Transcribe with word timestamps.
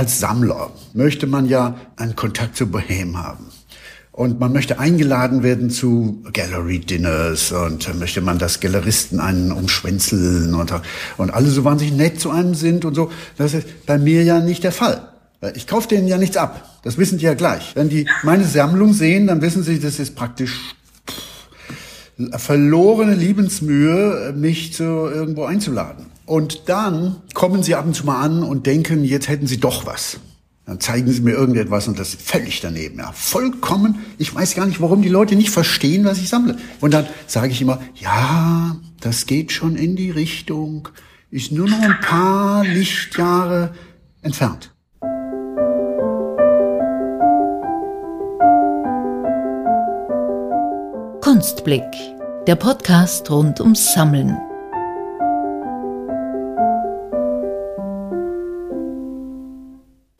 als 0.00 0.18
Sammler 0.18 0.70
möchte 0.94 1.26
man 1.26 1.46
ja 1.46 1.76
einen 1.96 2.16
Kontakt 2.16 2.56
zu 2.56 2.66
Bohem 2.66 3.18
haben. 3.22 3.48
Und 4.12 4.40
man 4.40 4.50
möchte 4.50 4.78
eingeladen 4.78 5.42
werden 5.42 5.68
zu 5.68 6.24
Gallery 6.32 6.78
Dinners 6.78 7.52
und 7.52 7.98
möchte 7.98 8.22
man, 8.22 8.38
dass 8.38 8.60
Galeristen 8.60 9.20
einen 9.20 9.52
umschwänzeln 9.52 10.54
und, 10.54 10.72
und 11.18 11.30
alle 11.30 11.50
so 11.50 11.64
wahnsinnig 11.64 11.94
nett 11.94 12.18
zu 12.18 12.30
einem 12.30 12.54
sind 12.54 12.86
und 12.86 12.94
so. 12.94 13.10
Das 13.36 13.52
ist 13.52 13.66
bei 13.84 13.98
mir 13.98 14.24
ja 14.24 14.40
nicht 14.40 14.64
der 14.64 14.72
Fall. 14.72 15.06
Ich 15.54 15.66
kaufe 15.66 15.88
denen 15.88 16.08
ja 16.08 16.16
nichts 16.16 16.38
ab. 16.38 16.80
Das 16.82 16.96
wissen 16.96 17.18
die 17.18 17.26
ja 17.26 17.34
gleich. 17.34 17.72
Wenn 17.74 17.90
die 17.90 18.06
meine 18.22 18.44
Sammlung 18.44 18.94
sehen, 18.94 19.26
dann 19.26 19.42
wissen 19.42 19.62
sie, 19.62 19.80
das 19.80 19.98
ist 19.98 20.16
praktisch 20.16 20.74
verlorene 22.36 23.14
Liebensmühe, 23.14 24.32
mich 24.34 24.72
zu 24.72 24.82
irgendwo 24.82 25.44
einzuladen. 25.44 26.06
Und 26.30 26.68
dann 26.68 27.16
kommen 27.34 27.64
sie 27.64 27.74
ab 27.74 27.86
und 27.86 27.94
zu 27.94 28.06
mal 28.06 28.22
an 28.22 28.44
und 28.44 28.64
denken, 28.64 29.02
jetzt 29.02 29.26
hätten 29.26 29.48
sie 29.48 29.58
doch 29.58 29.84
was. 29.84 30.20
Dann 30.64 30.78
zeigen 30.78 31.10
sie 31.10 31.22
mir 31.22 31.32
irgendetwas 31.32 31.88
und 31.88 31.98
das 31.98 32.10
ist 32.10 32.22
völlig 32.22 32.60
daneben. 32.60 33.00
Ja, 33.00 33.10
vollkommen. 33.10 33.98
Ich 34.16 34.32
weiß 34.32 34.54
gar 34.54 34.64
nicht, 34.66 34.80
warum 34.80 35.02
die 35.02 35.08
Leute 35.08 35.34
nicht 35.34 35.50
verstehen, 35.50 36.04
was 36.04 36.18
ich 36.18 36.28
sammle. 36.28 36.56
Und 36.80 36.94
dann 36.94 37.08
sage 37.26 37.48
ich 37.48 37.60
immer, 37.60 37.80
ja, 37.96 38.76
das 39.00 39.26
geht 39.26 39.50
schon 39.50 39.74
in 39.74 39.96
die 39.96 40.12
Richtung, 40.12 40.88
ist 41.32 41.50
nur 41.50 41.68
noch 41.68 41.80
ein 41.80 41.98
paar 42.00 42.62
Lichtjahre 42.62 43.74
entfernt. 44.22 44.72
Kunstblick, 51.22 51.82
der 52.46 52.54
Podcast 52.54 53.28
rund 53.32 53.60
ums 53.60 53.94
Sammeln. 53.94 54.38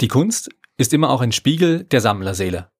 Die 0.00 0.08
Kunst 0.08 0.48
ist 0.78 0.94
immer 0.94 1.10
auch 1.10 1.20
ein 1.20 1.30
Spiegel 1.30 1.84
der 1.84 2.00
Sammlerseele. 2.00 2.70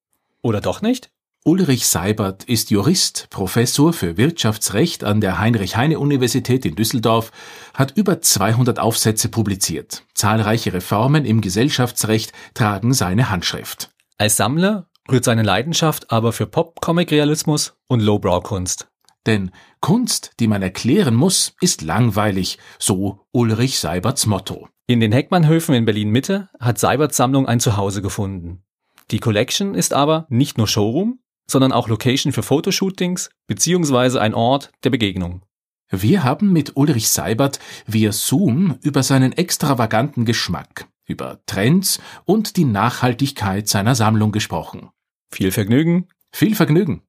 Oder 0.40 0.62
doch 0.62 0.80
nicht? 0.80 1.10
Ulrich 1.44 1.86
Seibert 1.86 2.44
ist 2.44 2.70
Jurist, 2.70 3.26
Professor 3.28 3.92
für 3.92 4.16
Wirtschaftsrecht 4.16 5.04
an 5.04 5.20
der 5.20 5.38
Heinrich-Heine-Universität 5.38 6.64
in 6.64 6.76
Düsseldorf, 6.76 7.30
hat 7.74 7.94
über 7.94 8.22
200 8.22 8.78
Aufsätze 8.78 9.28
publiziert. 9.28 10.04
Zahlreiche 10.14 10.72
Reformen 10.72 11.26
im 11.26 11.42
Gesellschaftsrecht 11.42 12.32
tragen 12.54 12.94
seine 12.94 13.28
Handschrift. 13.28 13.90
Als 14.16 14.38
Sammler 14.38 14.88
rührt 15.10 15.24
seine 15.24 15.42
Leidenschaft 15.42 16.10
aber 16.10 16.32
für 16.32 16.46
Pop-Comic-Realismus 16.46 17.74
und 17.86 18.00
Lowbrow-Kunst. 18.00 18.88
Denn 19.26 19.50
Kunst, 19.80 20.32
die 20.40 20.46
man 20.46 20.62
erklären 20.62 21.16
muss, 21.16 21.54
ist 21.60 21.82
langweilig, 21.82 22.58
so 22.78 23.26
Ulrich 23.32 23.78
Seiberts 23.78 24.24
Motto. 24.24 24.68
In 24.90 24.98
den 24.98 25.12
Heckmannhöfen 25.12 25.72
in 25.76 25.84
Berlin 25.84 26.10
Mitte 26.10 26.48
hat 26.58 26.80
Seiberts 26.80 27.16
Sammlung 27.16 27.46
ein 27.46 27.60
Zuhause 27.60 28.02
gefunden. 28.02 28.64
Die 29.12 29.20
Collection 29.20 29.76
ist 29.76 29.94
aber 29.94 30.26
nicht 30.30 30.58
nur 30.58 30.66
Showroom, 30.66 31.20
sondern 31.48 31.70
auch 31.70 31.86
Location 31.86 32.32
für 32.32 32.42
Fotoshootings 32.42 33.30
beziehungsweise 33.46 34.20
ein 34.20 34.34
Ort 34.34 34.72
der 34.82 34.90
Begegnung. 34.90 35.42
Wir 35.90 36.24
haben 36.24 36.52
mit 36.52 36.72
Ulrich 36.74 37.08
Seibert 37.08 37.60
via 37.86 38.10
Zoom 38.10 38.78
über 38.82 39.04
seinen 39.04 39.30
extravaganten 39.30 40.24
Geschmack, 40.24 40.88
über 41.06 41.38
Trends 41.46 42.00
und 42.24 42.56
die 42.56 42.64
Nachhaltigkeit 42.64 43.68
seiner 43.68 43.94
Sammlung 43.94 44.32
gesprochen. 44.32 44.88
Viel 45.30 45.52
Vergnügen. 45.52 46.08
Viel 46.32 46.56
Vergnügen. 46.56 47.02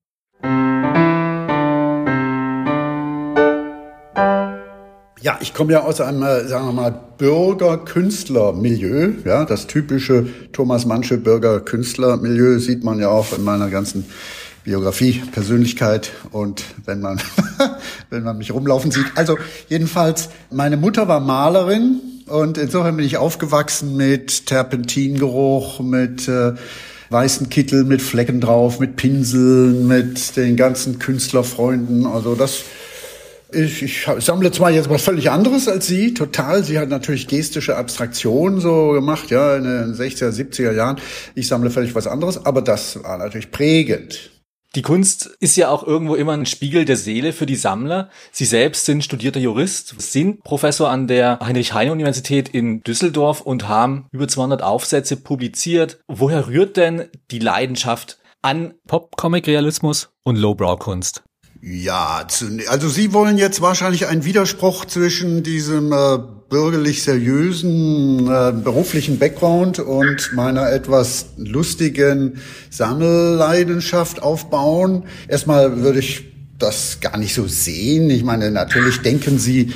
Ja, 5.22 5.38
ich 5.40 5.54
komme 5.54 5.74
ja 5.74 5.82
aus 5.84 6.02
einem, 6.02 6.24
äh, 6.24 6.48
sagen 6.48 6.66
wir 6.66 6.74
mal, 6.74 7.00
Bürger-Künstler-Milieu. 7.20 9.12
Ja, 9.24 9.46
das 9.46 9.68
typische 9.68 10.26
Thomas 10.52 10.88
Manche 10.88 11.20
Bürger-Künstler-Milieu 11.20 12.58
sieht 12.58 12.84
man 12.84 13.00
ja 13.00 13.10
auch 13.10 13.32
in 13.38 13.44
meiner 13.44 13.70
ganzen 13.70 14.06
Biografie, 14.64 15.22
Persönlichkeit 15.32 16.12
und 16.32 16.64
wenn 16.86 17.02
man, 17.02 17.22
wenn 18.10 18.24
man 18.24 18.40
mich 18.40 18.52
rumlaufen 18.52 18.90
sieht. 18.90 19.06
Also 19.14 19.38
jedenfalls, 19.70 20.30
meine 20.50 20.78
Mutter 20.78 21.08
war 21.08 21.20
Malerin 21.20 22.02
und 22.26 22.58
insofern 22.58 22.98
bin 22.98 23.06
ich 23.06 23.18
aufgewachsen 23.18 23.96
mit 23.96 24.48
Terpentingeruch, 24.48 25.82
mit 25.82 26.28
äh, 26.28 26.54
weißen 27.12 27.50
Kittel, 27.50 27.84
mit 27.84 28.02
Flecken 28.02 28.42
drauf, 28.42 28.80
mit 28.80 28.96
Pinseln, 28.96 29.88
mit 29.88 30.36
den 30.36 30.56
ganzen 30.56 30.98
Künstlerfreunden. 30.98 32.08
Also 32.08 32.34
das 32.34 32.64
ich, 33.54 33.84
ich 33.84 34.08
sammle 34.20 34.52
zwar 34.52 34.72
jetzt 34.72 34.90
was 34.90 35.04
völlig 35.04 35.30
anderes 35.30 35.68
als 35.68 35.88
sie, 35.88 36.14
total. 36.14 36.64
Sie 36.64 36.80
hat 36.80 36.90
natürlich 36.90 37.28
gestische 37.28 37.78
Abstraktion 37.78 38.60
so 38.60 38.90
gemacht, 38.90 39.30
ja, 39.30 39.56
in 39.56 39.64
den 39.64 39.94
60er, 39.94 40.30
70er 40.30 40.74
Jahren. 40.74 40.98
Ich 41.36 41.48
sammle 41.48 41.70
völlig 41.70 41.96
was 41.96 42.08
anderes, 42.08 42.46
aber 42.46 42.62
das 42.62 43.04
war 43.04 43.18
natürlich 43.18 43.52
prägend. 43.52 44.32
Die 44.76 44.84
Kunst 44.84 45.26
ist 45.42 45.58
ja 45.58 45.68
auch 45.68 45.86
irgendwo 45.86 46.16
immer 46.16 46.32
ein 46.32 46.46
Spiegel 46.46 46.86
der 46.86 46.96
Seele 46.96 47.34
für 47.34 47.46
die 47.46 47.58
Sammler. 47.58 48.10
Sie 48.32 48.46
selbst 48.46 48.86
sind 48.86 49.04
studierter 49.04 49.42
Jurist, 49.42 49.96
sind 50.02 50.46
Professor 50.46 50.90
an 50.90 51.08
der 51.08 51.40
Heinrich-Heine-Universität 51.42 52.48
in 52.48 52.82
Düsseldorf 52.82 53.42
und 53.42 53.68
haben 53.68 54.08
über 54.14 54.30
200 54.30 54.62
Aufsätze 54.62 55.18
publiziert. 55.18 56.00
Woher 56.08 56.48
rührt 56.48 56.78
denn 56.78 57.10
die 57.32 57.40
Leidenschaft 57.40 58.20
an 58.42 58.74
Pop-Comic-Realismus 58.88 60.14
und 60.24 60.38
Lowbrow-Kunst? 60.38 61.24
Ja, 61.64 62.26
also 62.70 62.90
Sie 62.90 63.14
wollen 63.14 63.38
jetzt 63.38 63.62
wahrscheinlich 63.62 64.08
einen 64.08 64.26
Widerspruch 64.26 64.86
zwischen 64.86 65.44
diesem 65.44 65.94
äh, 65.94 66.18
bürgerlich 66.50 67.04
seriösen 67.04 68.28
äh, 68.28 68.52
beruflichen 68.52 69.20
Background 69.20 69.78
und 69.78 70.32
meiner 70.34 70.72
etwas 70.72 71.28
lustigen 71.38 72.42
Sammelleidenschaft 72.72 74.24
aufbauen. 74.24 75.04
Erstmal 75.28 75.84
würde 75.84 76.00
ich 76.00 76.32
das 76.58 77.00
gar 77.00 77.18
nicht 77.18 77.36
so 77.36 77.46
sehen. 77.46 78.10
Ich 78.10 78.24
meine, 78.24 78.50
natürlich 78.50 79.02
denken 79.02 79.38
Sie, 79.38 79.72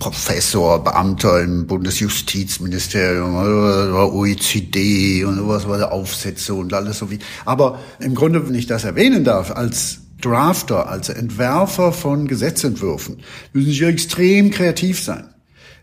Professor, 0.00 0.82
Beamter 0.82 1.40
im 1.40 1.68
Bundesjustizministerium 1.68 3.36
oder 3.36 4.12
OECD 4.12 5.24
und 5.24 5.36
sowas, 5.36 5.64
Aufsätze 5.82 6.54
und 6.54 6.72
alles 6.74 6.98
so 6.98 7.12
wie. 7.12 7.20
Aber 7.44 7.78
im 8.00 8.16
Grunde, 8.16 8.46
wenn 8.46 8.56
ich 8.56 8.66
das 8.66 8.82
erwähnen 8.82 9.22
darf, 9.22 9.52
als 9.52 10.00
Drafter, 10.20 10.88
also 10.88 11.12
Entwerfer 11.12 11.92
von 11.92 12.26
Gesetzentwürfen, 12.26 13.18
müssen 13.52 13.72
sie 13.72 13.84
extrem 13.84 14.50
kreativ 14.50 15.00
sein. 15.00 15.28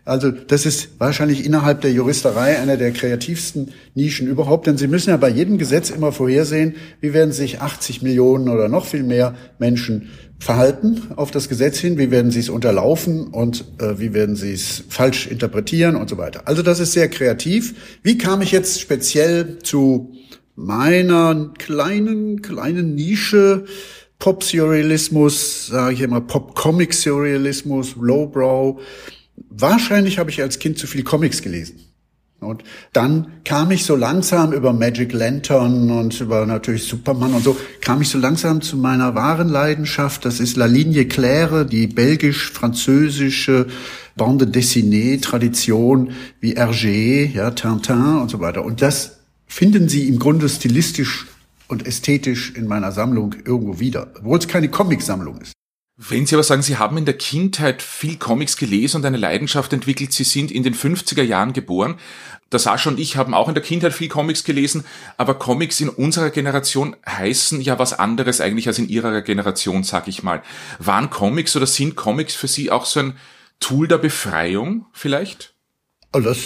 Also 0.06 0.30
das 0.30 0.66
ist 0.66 1.00
wahrscheinlich 1.00 1.44
innerhalb 1.44 1.80
der 1.80 1.90
Juristerei 1.90 2.60
einer 2.60 2.76
der 2.76 2.92
kreativsten 2.92 3.72
Nischen 3.96 4.28
überhaupt, 4.28 4.68
denn 4.68 4.78
Sie 4.78 4.86
müssen 4.86 5.10
ja 5.10 5.16
bei 5.16 5.28
jedem 5.28 5.58
Gesetz 5.58 5.90
immer 5.90 6.12
vorhersehen, 6.12 6.76
wie 7.00 7.12
werden 7.12 7.32
sich 7.32 7.60
80 7.60 8.02
Millionen 8.02 8.48
oder 8.48 8.68
noch 8.68 8.86
viel 8.86 9.02
mehr 9.02 9.34
Menschen 9.58 10.10
verhalten 10.38 11.02
auf 11.16 11.32
das 11.32 11.48
Gesetz 11.48 11.78
hin, 11.78 11.98
wie 11.98 12.12
werden 12.12 12.30
sie 12.30 12.38
es 12.38 12.48
unterlaufen 12.48 13.26
und 13.28 13.64
äh, 13.78 13.98
wie 13.98 14.14
werden 14.14 14.36
sie 14.36 14.52
es 14.52 14.84
falsch 14.88 15.26
interpretieren 15.26 15.96
und 15.96 16.08
so 16.08 16.18
weiter. 16.18 16.42
Also 16.46 16.62
das 16.62 16.78
ist 16.78 16.92
sehr 16.92 17.08
kreativ. 17.08 17.98
Wie 18.04 18.16
kam 18.16 18.42
ich 18.42 18.52
jetzt 18.52 18.80
speziell 18.80 19.58
zu 19.58 20.12
meiner 20.54 21.52
kleinen, 21.58 22.42
kleinen 22.42 22.94
Nische? 22.94 23.64
Pop-Surrealismus, 24.18 25.66
sage 25.66 25.94
ich 25.94 26.00
immer, 26.00 26.20
Pop-Comic-Surrealismus, 26.20 27.96
Lowbrow. 28.00 28.80
Wahrscheinlich 29.50 30.18
habe 30.18 30.30
ich 30.30 30.40
als 30.40 30.58
Kind 30.58 30.78
zu 30.78 30.86
viel 30.86 31.04
Comics 31.04 31.42
gelesen. 31.42 31.80
Und 32.38 32.64
dann 32.92 33.28
kam 33.44 33.70
ich 33.70 33.84
so 33.84 33.96
langsam 33.96 34.52
über 34.52 34.72
Magic 34.72 35.12
Lantern 35.12 35.90
und 35.90 36.20
über 36.20 36.44
natürlich 36.44 36.84
Superman 36.84 37.32
und 37.32 37.42
so, 37.42 37.56
kam 37.80 38.02
ich 38.02 38.10
so 38.10 38.18
langsam 38.18 38.60
zu 38.60 38.76
meiner 38.76 39.14
wahren 39.14 39.48
Leidenschaft. 39.48 40.24
Das 40.24 40.38
ist 40.38 40.56
La 40.56 40.66
Ligne 40.66 41.06
Claire, 41.06 41.64
die 41.64 41.86
belgisch-französische 41.86 43.66
Bande 44.16 44.46
dessinée 44.46 45.20
Tradition 45.20 46.12
wie 46.40 46.56
Hergé, 46.56 47.32
ja, 47.32 47.50
Tintin 47.50 48.18
und 48.18 48.30
so 48.30 48.40
weiter. 48.40 48.64
Und 48.64 48.82
das 48.82 49.20
finden 49.46 49.88
Sie 49.88 50.06
im 50.06 50.18
Grunde 50.18 50.48
stilistisch 50.48 51.26
und 51.68 51.86
ästhetisch 51.86 52.52
in 52.54 52.66
meiner 52.66 52.92
Sammlung 52.92 53.34
irgendwo 53.44 53.80
wieder, 53.80 54.12
obwohl 54.16 54.38
es 54.38 54.48
keine 54.48 54.68
Comicsammlung 54.68 55.40
ist. 55.40 55.52
Wenn 55.98 56.26
Sie 56.26 56.34
aber 56.34 56.42
sagen, 56.42 56.60
Sie 56.60 56.76
haben 56.76 56.98
in 56.98 57.06
der 57.06 57.16
Kindheit 57.16 57.80
viel 57.80 58.16
Comics 58.18 58.58
gelesen 58.58 58.98
und 58.98 59.06
eine 59.06 59.16
Leidenschaft 59.16 59.72
entwickelt, 59.72 60.12
Sie 60.12 60.24
sind 60.24 60.50
in 60.50 60.62
den 60.62 60.74
50er 60.74 61.22
Jahren 61.22 61.54
geboren. 61.54 61.98
Da 62.50 62.58
Sascha 62.58 62.90
und 62.90 63.00
ich 63.00 63.16
haben 63.16 63.32
auch 63.32 63.48
in 63.48 63.54
der 63.54 63.62
Kindheit 63.62 63.94
viel 63.94 64.08
Comics 64.08 64.44
gelesen, 64.44 64.84
aber 65.16 65.34
Comics 65.34 65.80
in 65.80 65.88
unserer 65.88 66.28
Generation 66.28 66.96
heißen 67.08 67.62
ja 67.62 67.78
was 67.78 67.94
anderes 67.94 68.42
eigentlich 68.42 68.68
als 68.68 68.78
in 68.78 68.90
Ihrer 68.90 69.22
Generation, 69.22 69.84
sag 69.84 70.06
ich 70.06 70.22
mal. 70.22 70.42
Waren 70.78 71.08
Comics 71.08 71.56
oder 71.56 71.66
sind 71.66 71.96
Comics 71.96 72.34
für 72.34 72.46
Sie 72.46 72.70
auch 72.70 72.84
so 72.84 73.00
ein 73.00 73.16
Tool 73.58 73.88
der 73.88 73.98
Befreiung 73.98 74.84
vielleicht? 74.92 75.54
Oh, 76.12 76.20
das 76.20 76.38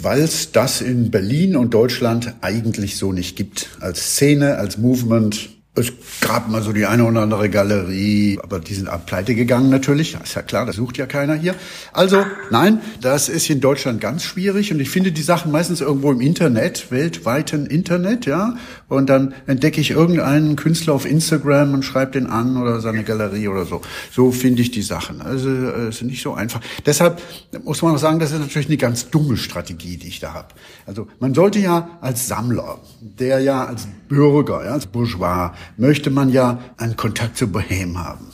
Weil 0.00 0.20
es 0.20 0.52
das 0.52 0.80
in 0.80 1.10
Berlin 1.10 1.56
und 1.56 1.74
Deutschland 1.74 2.34
eigentlich 2.40 2.96
so 2.96 3.12
nicht 3.12 3.36
gibt. 3.36 3.68
Als 3.80 4.14
Szene, 4.14 4.56
als 4.56 4.78
Movement, 4.78 5.59
es 5.80 5.92
gab 6.20 6.48
mal 6.48 6.62
so 6.62 6.72
die 6.72 6.86
eine 6.86 7.04
oder 7.04 7.22
andere 7.22 7.50
Galerie, 7.50 8.38
aber 8.42 8.60
die 8.60 8.74
sind 8.74 8.88
pleite 9.06 9.34
gegangen 9.34 9.70
natürlich. 9.70 10.16
Ist 10.22 10.34
ja 10.34 10.42
klar, 10.42 10.66
das 10.66 10.76
sucht 10.76 10.98
ja 10.98 11.06
keiner 11.06 11.34
hier. 11.34 11.54
Also, 11.92 12.24
nein, 12.50 12.80
das 13.00 13.28
ist 13.28 13.50
in 13.50 13.60
Deutschland 13.60 14.00
ganz 14.00 14.22
schwierig 14.22 14.72
und 14.72 14.80
ich 14.80 14.90
finde 14.90 15.12
die 15.12 15.22
Sachen 15.22 15.50
meistens 15.50 15.80
irgendwo 15.80 16.12
im 16.12 16.20
Internet, 16.20 16.90
weltweiten 16.90 17.66
Internet, 17.66 18.26
ja. 18.26 18.54
Und 18.88 19.08
dann 19.08 19.34
entdecke 19.46 19.80
ich 19.80 19.90
irgendeinen 19.90 20.56
Künstler 20.56 20.94
auf 20.94 21.06
Instagram 21.06 21.74
und 21.74 21.82
schreibe 21.84 22.12
den 22.12 22.26
an 22.26 22.56
oder 22.56 22.80
seine 22.80 23.02
Galerie 23.02 23.48
oder 23.48 23.64
so. 23.64 23.80
So 24.12 24.30
finde 24.32 24.62
ich 24.62 24.70
die 24.70 24.82
Sachen. 24.82 25.20
Also, 25.22 25.48
es 25.48 25.96
ist 25.96 26.02
nicht 26.02 26.22
so 26.22 26.34
einfach. 26.34 26.60
Deshalb 26.86 27.20
muss 27.64 27.82
man 27.82 27.94
auch 27.94 27.98
sagen, 27.98 28.18
das 28.18 28.32
ist 28.32 28.40
natürlich 28.40 28.68
eine 28.68 28.76
ganz 28.76 29.10
dumme 29.10 29.36
Strategie, 29.36 29.96
die 29.96 30.08
ich 30.08 30.20
da 30.20 30.34
habe. 30.34 30.48
Also, 30.86 31.08
man 31.18 31.34
sollte 31.34 31.58
ja 31.58 31.98
als 32.00 32.28
Sammler, 32.28 32.78
der 33.00 33.40
ja 33.40 33.64
als 33.64 33.88
Bürger, 34.08 34.64
ja, 34.64 34.72
als 34.72 34.86
Bourgeois, 34.86 35.52
möchte 35.76 36.10
man 36.10 36.30
ja 36.30 36.60
einen 36.76 36.96
Kontakt 36.96 37.36
zu 37.36 37.48
Bohem 37.48 37.98
haben. 37.98 38.26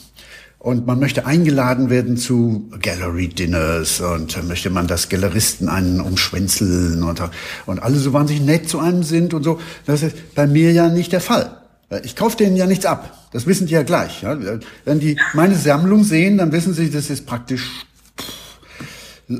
Und 0.58 0.84
man 0.84 0.98
möchte 0.98 1.26
eingeladen 1.26 1.90
werden 1.90 2.16
zu 2.16 2.68
Gallery 2.82 3.28
Dinners 3.28 4.00
und 4.00 4.48
möchte 4.48 4.68
man, 4.68 4.88
dass 4.88 5.08
Galeristen 5.08 5.68
einen 5.68 6.00
umschwänzeln 6.00 7.04
und, 7.04 7.22
und 7.66 7.78
alle 7.80 7.96
so 7.96 8.12
wahnsinnig 8.12 8.42
nett 8.42 8.68
zu 8.68 8.80
einem 8.80 9.04
sind 9.04 9.32
und 9.32 9.44
so. 9.44 9.60
Das 9.84 10.02
ist 10.02 10.34
bei 10.34 10.48
mir 10.48 10.72
ja 10.72 10.88
nicht 10.88 11.12
der 11.12 11.20
Fall. 11.20 11.60
Ich 12.02 12.16
kaufe 12.16 12.36
denen 12.36 12.56
ja 12.56 12.66
nichts 12.66 12.84
ab. 12.84 13.28
Das 13.32 13.46
wissen 13.46 13.68
die 13.68 13.74
ja 13.74 13.84
gleich. 13.84 14.22
Ja. 14.22 14.36
Wenn 14.84 14.98
die 14.98 15.16
meine 15.34 15.54
Sammlung 15.54 16.02
sehen, 16.02 16.38
dann 16.38 16.50
wissen 16.50 16.74
sie, 16.74 16.90
das 16.90 17.10
ist 17.10 17.26
praktisch 17.26 17.86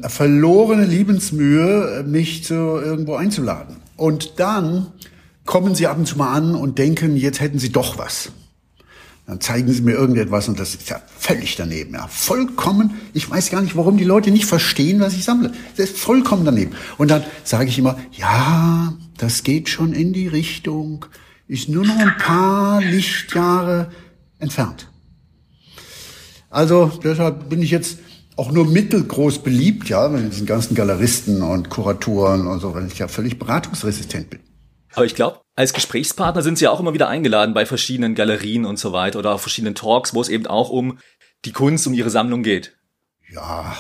verlorene 0.02 0.84
Liebensmühe, 0.84 2.04
mich 2.06 2.44
zu 2.44 2.54
irgendwo 2.54 3.16
einzuladen. 3.16 3.76
Und 3.96 4.38
dann 4.38 4.93
kommen 5.46 5.75
sie 5.75 5.87
ab 5.87 5.96
und 5.96 6.06
zu 6.06 6.19
mal 6.19 6.32
an 6.32 6.54
und 6.54 6.78
denken, 6.78 7.16
jetzt 7.16 7.40
hätten 7.40 7.58
sie 7.58 7.70
doch 7.70 7.98
was. 7.98 8.31
Dann 9.26 9.40
zeigen 9.40 9.72
sie 9.72 9.82
mir 9.82 9.93
irgendetwas 9.93 10.48
und 10.48 10.60
das 10.60 10.75
ist 10.76 10.88
ja 10.88 11.00
völlig 11.19 11.56
daneben, 11.56 11.94
ja. 11.94 12.06
Vollkommen, 12.06 13.00
ich 13.12 13.28
weiß 13.28 13.50
gar 13.50 13.60
nicht, 13.60 13.76
warum 13.76 13.96
die 13.96 14.04
Leute 14.04 14.31
nicht 14.31 14.46
verstehen, 14.46 15.00
was 15.00 15.14
ich 15.14 15.25
sammle. 15.25 15.52
Das 15.76 15.90
ist 15.90 15.98
vollkommen 15.98 16.44
daneben. 16.44 16.76
Und 16.96 17.10
dann 17.10 17.25
sage 17.43 17.69
ich 17.69 17.78
immer, 17.78 17.98
ja, 18.12 18.94
das 19.19 19.43
geht 19.43 19.69
schon 19.69 19.93
in 19.94 20.12
die 20.12 20.28
Richtung, 20.28 21.06
ist 21.48 21.69
nur 21.69 21.84
noch 21.84 21.96
ein 21.96 22.16
paar 22.19 22.81
Lichtjahre 22.81 23.90
entfernt. 24.38 24.88
Also 26.48 26.93
deshalb 27.02 27.48
bin 27.48 27.62
ich 27.62 27.72
jetzt 27.72 27.98
auch 28.37 28.52
nur 28.52 28.66
mittelgroß 28.66 29.40
beliebt, 29.40 29.88
ja, 29.88 30.08
mit 30.08 30.32
diesen 30.32 30.46
ganzen 30.46 30.76
Galeristen 30.76 31.43
und 31.43 31.69
Kuratoren 31.69 32.46
und 32.46 32.60
so, 32.60 32.75
weil 32.75 32.87
ich 32.87 32.98
ja 32.98 33.08
völlig 33.08 33.38
beratungsresistent 33.38 34.31
bin. 34.31 34.40
Aber 34.96 35.04
ich 35.04 35.14
glaube, 35.14 35.43
als 35.54 35.75
Gesprächspartner 35.75 36.40
sind 36.40 36.56
sie 36.56 36.69
auch 36.69 36.81
immer 36.81 36.94
wieder 36.94 37.08
eingeladen 37.08 37.52
bei 37.52 37.66
verschiedenen 37.66 38.14
Galerien 38.14 38.64
und 38.64 38.78
so 38.78 38.93
weiter 38.93 39.19
oder 39.19 39.34
auf 39.34 39.43
verschiedenen 39.43 39.75
Talks, 39.75 40.14
wo 40.14 40.22
es 40.22 40.31
eben 40.31 40.46
auch 40.46 40.70
um 40.70 40.98
die 41.44 41.52
Kunst, 41.52 41.87
um 41.87 41.93
ihre 41.93 42.08
Sammlung 42.08 42.43
geht. 42.43 42.78
Ja, 43.28 43.76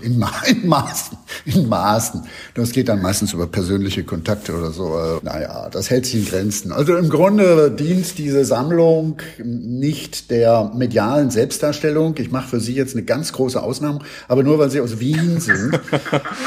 in, 0.00 0.18
Ma 0.18 0.30
in 0.46 0.66
Maßen, 0.66 1.16
in 1.44 1.68
Maßen. 1.68 2.22
Das 2.54 2.72
geht 2.72 2.88
dann 2.88 3.02
meistens 3.02 3.32
über 3.32 3.46
persönliche 3.46 4.04
Kontakte 4.04 4.56
oder 4.56 4.70
so. 4.70 4.98
Äh, 4.98 5.24
naja, 5.24 5.68
das 5.70 5.90
hält 5.90 6.06
sich 6.06 6.16
in 6.16 6.26
Grenzen. 6.26 6.72
Also 6.72 6.96
im 6.96 7.08
Grunde 7.08 7.70
dient 7.70 8.18
diese 8.18 8.44
Sammlung 8.44 9.18
nicht 9.38 10.30
der 10.30 10.72
medialen 10.74 11.30
Selbstdarstellung. 11.30 12.14
Ich 12.18 12.30
mache 12.30 12.48
für 12.48 12.60
Sie 12.60 12.74
jetzt 12.74 12.94
eine 12.94 13.04
ganz 13.04 13.32
große 13.32 13.62
Ausnahme, 13.62 14.00
aber 14.28 14.42
nur 14.42 14.58
weil 14.58 14.70
Sie 14.70 14.80
aus 14.80 15.00
Wien 15.00 15.40
sind. 15.40 15.78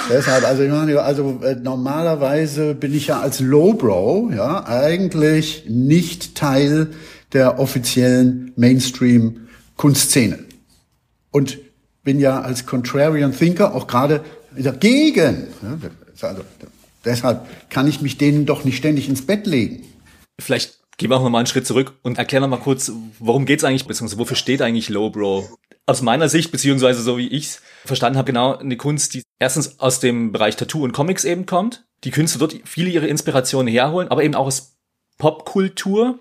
Deshalb, 0.10 0.46
also 0.46 0.64
ich 0.64 0.72
meine, 0.72 1.02
also 1.02 1.40
äh, 1.44 1.56
normalerweise 1.56 2.74
bin 2.76 2.94
ich 2.94 3.08
ja 3.08 3.20
als 3.20 3.40
Lowbrow, 3.40 4.34
ja, 4.34 4.66
eigentlich 4.66 5.66
nicht 5.68 6.36
Teil 6.36 6.88
der 7.34 7.60
offiziellen 7.60 8.54
Mainstream-Kunstszene. 8.56 10.40
Und 11.32 11.60
bin 12.07 12.21
ja 12.21 12.39
als 12.39 12.65
Contrarian 12.65 13.38
Thinker 13.38 13.75
auch 13.75 13.86
gerade 13.86 14.24
dagegen. 14.57 15.48
Also, 16.21 16.42
deshalb 17.04 17.45
kann 17.69 17.86
ich 17.86 18.00
mich 18.00 18.18
denen 18.18 18.45
doch 18.45 18.63
nicht 18.63 18.77
ständig 18.77 19.09
ins 19.09 19.25
Bett 19.25 19.45
legen. 19.45 19.83
Vielleicht 20.39 20.80
gehen 20.98 21.09
wir 21.09 21.18
auch 21.18 21.24
nochmal 21.24 21.39
einen 21.39 21.48
Schritt 21.48 21.68
zurück 21.68 21.95
und 22.04 22.18
erklären 22.18 22.44
nochmal 22.44 22.62
kurz, 22.62 22.94
worum 23.19 23.45
geht's 23.45 23.65
eigentlich, 23.65 23.88
beziehungsweise 23.88 24.19
wofür 24.19 24.38
steht 24.38 24.62
eigentlich 24.62 24.88
Lowbrow? 24.88 25.50
Aus 25.86 26.01
meiner 26.01 26.30
Sicht, 26.30 26.50
beziehungsweise 26.50 27.01
so 27.01 27.18
wie 27.18 27.27
ich's 27.27 27.62
verstanden 27.83 28.18
habe, 28.18 28.27
genau 28.27 28.56
eine 28.56 28.77
Kunst, 28.77 29.13
die 29.13 29.24
erstens 29.38 29.81
aus 29.81 30.00
dem 30.00 30.31
Bereich 30.31 30.56
Tattoo 30.56 30.86
und 30.86 30.94
Comics 30.94 31.25
eben 31.25 31.45
kommt. 31.45 31.83
Die 32.06 32.12
Künstler 32.12 32.39
dort 32.39 32.56
viele 32.63 32.89
ihre 32.89 33.07
Inspirationen 33.07 33.68
herholen, 33.68 34.07
aber 34.07 34.24
eben 34.24 34.36
auch 34.36 34.48
aus 34.48 34.77
Popkultur, 35.18 36.19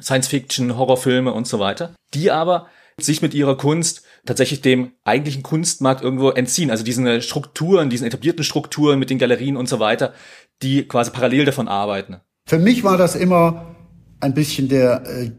Science 0.00 0.28
Fiction, 0.28 0.78
Horrorfilme 0.78 1.34
und 1.34 1.46
so 1.46 1.58
weiter, 1.58 1.94
die 2.14 2.30
aber 2.30 2.68
sich 2.96 3.20
mit 3.20 3.34
ihrer 3.34 3.58
Kunst 3.58 4.04
tatsächlich 4.28 4.60
dem 4.60 4.92
eigentlichen 5.04 5.42
Kunstmarkt 5.42 6.02
irgendwo 6.02 6.30
entziehen. 6.30 6.70
Also 6.70 6.84
diesen 6.84 7.20
Strukturen, 7.22 7.90
diesen 7.90 8.06
etablierten 8.06 8.44
Strukturen 8.44 8.98
mit 8.98 9.10
den 9.10 9.18
Galerien 9.18 9.56
und 9.56 9.68
so 9.68 9.80
weiter, 9.80 10.12
die 10.62 10.86
quasi 10.86 11.10
parallel 11.10 11.46
davon 11.46 11.66
arbeiten. 11.66 12.18
Für 12.46 12.58
mich 12.58 12.84
war 12.84 12.96
das 12.96 13.16
immer 13.16 13.74
ein 14.20 14.34
bisschen 14.34 14.68
der 14.68 15.02
äh, 15.06 15.30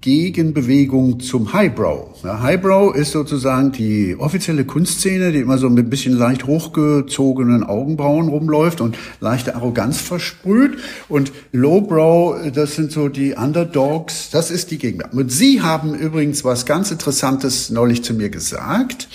Gegenbewegung 0.00 1.20
zum 1.20 1.52
Highbrow. 1.52 2.22
Ja, 2.24 2.40
Highbrow 2.40 2.94
ist 2.94 3.12
sozusagen 3.12 3.72
die 3.72 4.16
offizielle 4.18 4.64
Kunstszene, 4.64 5.32
die 5.32 5.40
immer 5.40 5.58
so 5.58 5.70
mit 5.70 5.86
ein 5.86 5.90
bisschen 5.90 6.16
leicht 6.16 6.46
hochgezogenen 6.46 7.62
Augenbrauen 7.62 8.28
rumläuft 8.28 8.80
und 8.80 8.96
leichte 9.20 9.54
Arroganz 9.54 10.00
versprüht. 10.00 10.78
Und 11.08 11.32
Lowbrow, 11.52 12.50
das 12.52 12.74
sind 12.74 12.92
so 12.92 13.08
die 13.08 13.34
Underdogs, 13.34 14.30
das 14.30 14.50
ist 14.50 14.70
die 14.70 14.78
Gegenwart. 14.78 15.14
Und 15.14 15.30
Sie 15.30 15.62
haben 15.62 15.94
übrigens 15.94 16.44
was 16.44 16.66
ganz 16.66 16.90
Interessantes 16.90 17.70
neulich 17.70 18.02
zu 18.02 18.14
mir 18.14 18.30
gesagt. 18.30 19.08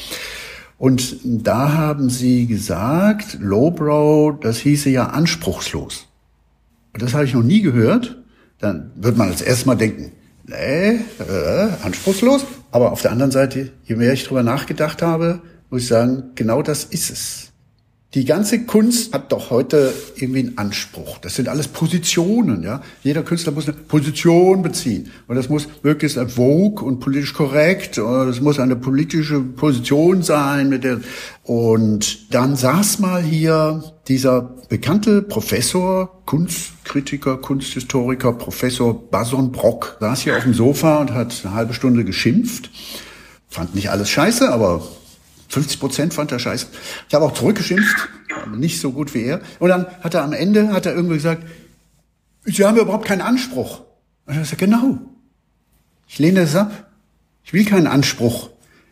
Und 0.77 1.17
da 1.23 1.73
haben 1.73 2.09
Sie 2.09 2.45
gesagt, 2.45 3.37
Lowbrow, 3.39 4.39
das 4.39 4.59
hieße 4.59 4.89
ja 4.89 5.07
anspruchslos. 5.07 6.07
Und 6.93 7.01
das 7.01 7.13
habe 7.13 7.25
ich 7.25 7.33
noch 7.33 7.43
nie 7.43 7.61
gehört. 7.61 8.17
Dann 8.59 8.91
wird 8.95 9.17
man 9.17 9.29
als 9.29 9.41
erstes 9.41 9.65
mal 9.65 9.75
denken, 9.75 10.11
nee, 10.47 10.99
äh, 11.19 11.67
anspruchslos. 11.83 12.45
Aber 12.71 12.91
auf 12.91 13.01
der 13.01 13.11
anderen 13.11 13.31
Seite, 13.31 13.71
je 13.85 13.95
mehr 13.95 14.13
ich 14.13 14.23
drüber 14.25 14.43
nachgedacht 14.43 15.01
habe, 15.01 15.41
muss 15.69 15.83
ich 15.83 15.87
sagen, 15.87 16.31
genau 16.35 16.61
das 16.61 16.83
ist 16.83 17.09
es. 17.09 17.47
Die 18.13 18.23
ganze 18.23 18.63
Kunst 18.63 19.13
hat 19.13 19.33
doch 19.33 19.49
heute 19.49 19.93
irgendwie 20.15 20.39
einen 20.39 20.57
Anspruch. 20.57 21.17
Das 21.17 21.35
sind 21.35 21.49
alles 21.49 21.67
Positionen, 21.67 22.63
ja. 22.63 22.81
Jeder 23.03 23.21
Künstler 23.21 23.51
muss 23.51 23.67
eine 23.67 23.75
Position 23.77 24.61
beziehen. 24.61 25.11
Und 25.27 25.35
das 25.35 25.49
muss 25.49 25.67
möglichst 25.83 26.17
vogue 26.31 26.85
und 26.85 27.01
politisch 27.01 27.33
korrekt. 27.33 27.99
Und 27.99 28.27
das 28.27 28.39
muss 28.39 28.59
eine 28.59 28.77
politische 28.77 29.41
Position 29.41 30.23
sein 30.23 30.69
mit 30.69 30.85
der, 30.85 31.01
und 31.43 32.33
dann 32.33 32.55
saß 32.55 32.99
mal 32.99 33.21
hier 33.21 33.83
dieser 34.07 34.41
bekannte 34.69 35.21
Professor, 35.21 36.23
Kunstkritiker, 36.25 37.37
Kunsthistoriker, 37.37 38.33
Professor 38.33 39.09
Bason 39.09 39.51
Brock, 39.51 39.97
saß 39.99 40.21
hier 40.21 40.37
auf 40.37 40.43
dem 40.43 40.53
Sofa 40.53 40.97
und 40.97 41.13
hat 41.13 41.41
eine 41.43 41.53
halbe 41.53 41.73
Stunde 41.73 42.05
geschimpft. 42.05 42.69
Fand 43.49 43.75
nicht 43.75 43.89
alles 43.89 44.09
scheiße, 44.09 44.51
aber 44.51 44.87
50 45.49 45.79
Prozent 45.79 46.13
fand 46.13 46.31
er 46.31 46.39
scheiße. 46.39 46.67
Ich 47.07 47.15
habe 47.15 47.25
auch 47.25 47.33
zurückgeschimpft, 47.33 48.09
nicht 48.55 48.79
so 48.79 48.91
gut 48.91 49.13
wie 49.13 49.23
er. 49.23 49.41
Und 49.59 49.69
dann 49.69 49.87
hat 50.01 50.13
er 50.13 50.23
am 50.23 50.33
Ende, 50.33 50.73
hat 50.73 50.85
er 50.85 50.95
irgendwie 50.95 51.15
gesagt, 51.15 51.43
Sie 52.49 52.65
haben 52.65 52.77
überhaupt 52.77 53.05
keinen 53.05 53.21
Anspruch. 53.21 53.81
Und 54.25 54.37
er 54.37 54.45
sagt, 54.45 54.59
genau. 54.59 54.99
Ich 56.07 56.17
lehne 56.17 56.41
das 56.41 56.55
ab. 56.55 56.91
Ich 57.43 57.51
will 57.51 57.65
keinen 57.65 57.87
Anspruch. 57.87 58.49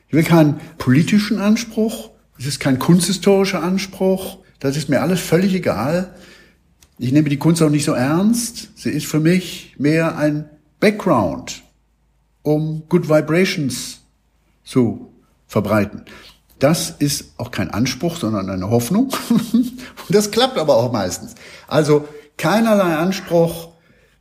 Ich 0.10 0.13
will 0.13 0.24
keinen 0.24 0.60
politischen 0.77 1.39
Anspruch. 1.39 2.12
Es 2.38 2.45
ist 2.45 2.60
kein 2.60 2.79
kunsthistorischer 2.79 3.63
Anspruch. 3.63 4.39
Das 4.59 4.77
ist 4.77 4.89
mir 4.89 5.01
alles 5.01 5.19
völlig 5.19 5.53
egal. 5.53 6.15
Ich 6.97 7.12
nehme 7.12 7.29
die 7.29 7.38
Kunst 7.38 7.62
auch 7.62 7.69
nicht 7.69 7.85
so 7.85 7.93
ernst. 7.93 8.69
Sie 8.75 8.89
ist 8.89 9.05
für 9.05 9.19
mich 9.19 9.75
mehr 9.77 10.17
ein 10.17 10.50
Background, 10.79 11.63
um 12.41 12.83
Good 12.88 13.09
Vibrations 13.09 14.00
zu 14.63 15.12
verbreiten. 15.47 16.03
Das 16.59 16.89
ist 16.89 17.33
auch 17.38 17.51
kein 17.51 17.69
Anspruch, 17.69 18.17
sondern 18.17 18.50
eine 18.50 18.69
Hoffnung. 18.69 19.13
Und 19.29 19.75
das 20.09 20.31
klappt 20.31 20.57
aber 20.57 20.75
auch 20.75 20.91
meistens. 20.91 21.35
Also 21.67 22.07
keinerlei 22.38 22.95
Anspruch. 22.95 23.69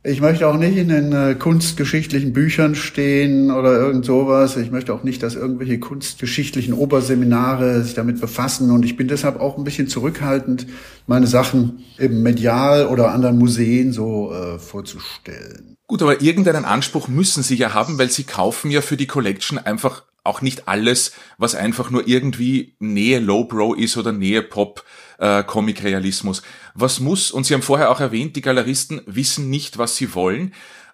Ich 0.07 0.21
möchte 0.21 0.47
auch 0.47 0.57
nicht 0.57 0.77
in 0.77 0.89
den 0.89 1.13
äh, 1.13 1.33
kunstgeschichtlichen 1.33 2.31
Büchern 2.31 2.75
stehen 2.75 3.49
oder 3.49 3.75
irgend 3.75 4.05
sowas. 4.05 4.55
Ich 4.55 4.69
möchte 4.69 4.93
auch 4.93 5.01
nicht, 5.01 5.23
dass 5.23 5.33
irgendwelche 5.33 5.79
kunstgeschichtlichen 5.79 6.75
Oberseminare 6.75 7.81
sich 7.81 7.95
damit 7.95 8.21
befassen. 8.21 8.69
Und 8.69 8.85
ich 8.85 8.97
bin 8.97 9.07
deshalb 9.07 9.39
auch 9.39 9.57
ein 9.57 9.63
bisschen 9.63 9.87
zurückhaltend, 9.87 10.67
meine 11.07 11.25
Sachen 11.25 11.83
eben 11.97 12.21
medial 12.21 12.85
oder 12.85 13.13
anderen 13.13 13.39
Museen 13.39 13.93
so 13.93 14.31
äh, 14.31 14.59
vorzustellen. 14.59 15.75
Gut, 15.87 16.03
aber 16.03 16.21
irgendeinen 16.21 16.65
Anspruch 16.65 17.07
müssen 17.07 17.41
Sie 17.41 17.55
ja 17.55 17.73
haben, 17.73 17.97
weil 17.97 18.11
Sie 18.11 18.25
kaufen 18.25 18.69
ja 18.69 18.81
für 18.81 18.97
die 18.97 19.07
Collection 19.07 19.57
einfach 19.57 20.03
auch 20.23 20.41
nicht 20.41 20.67
alles, 20.67 21.13
was 21.39 21.55
einfach 21.55 21.89
nur 21.89 22.07
irgendwie 22.07 22.75
Nähe 22.77 23.17
Lowbrow 23.19 23.75
ist 23.75 23.97
oder 23.97 24.11
Nähe 24.11 24.43
Pop 24.43 24.83
äh, 25.17 25.43
Comic 25.43 25.83
Realismus. 25.83 26.41
Was 26.73 26.99
muss, 26.99 27.31
und 27.31 27.45
Sie 27.45 27.53
haben 27.53 27.61
vorher 27.61 27.91
auch 27.91 27.99
erwähnt, 27.99 28.35
die 28.35 28.41
Galeristen 28.41 29.01
wissen 29.05 29.49
nicht, 29.49 29.77
was 29.77 29.95
sie 29.95 30.13
wollen. 30.13 30.53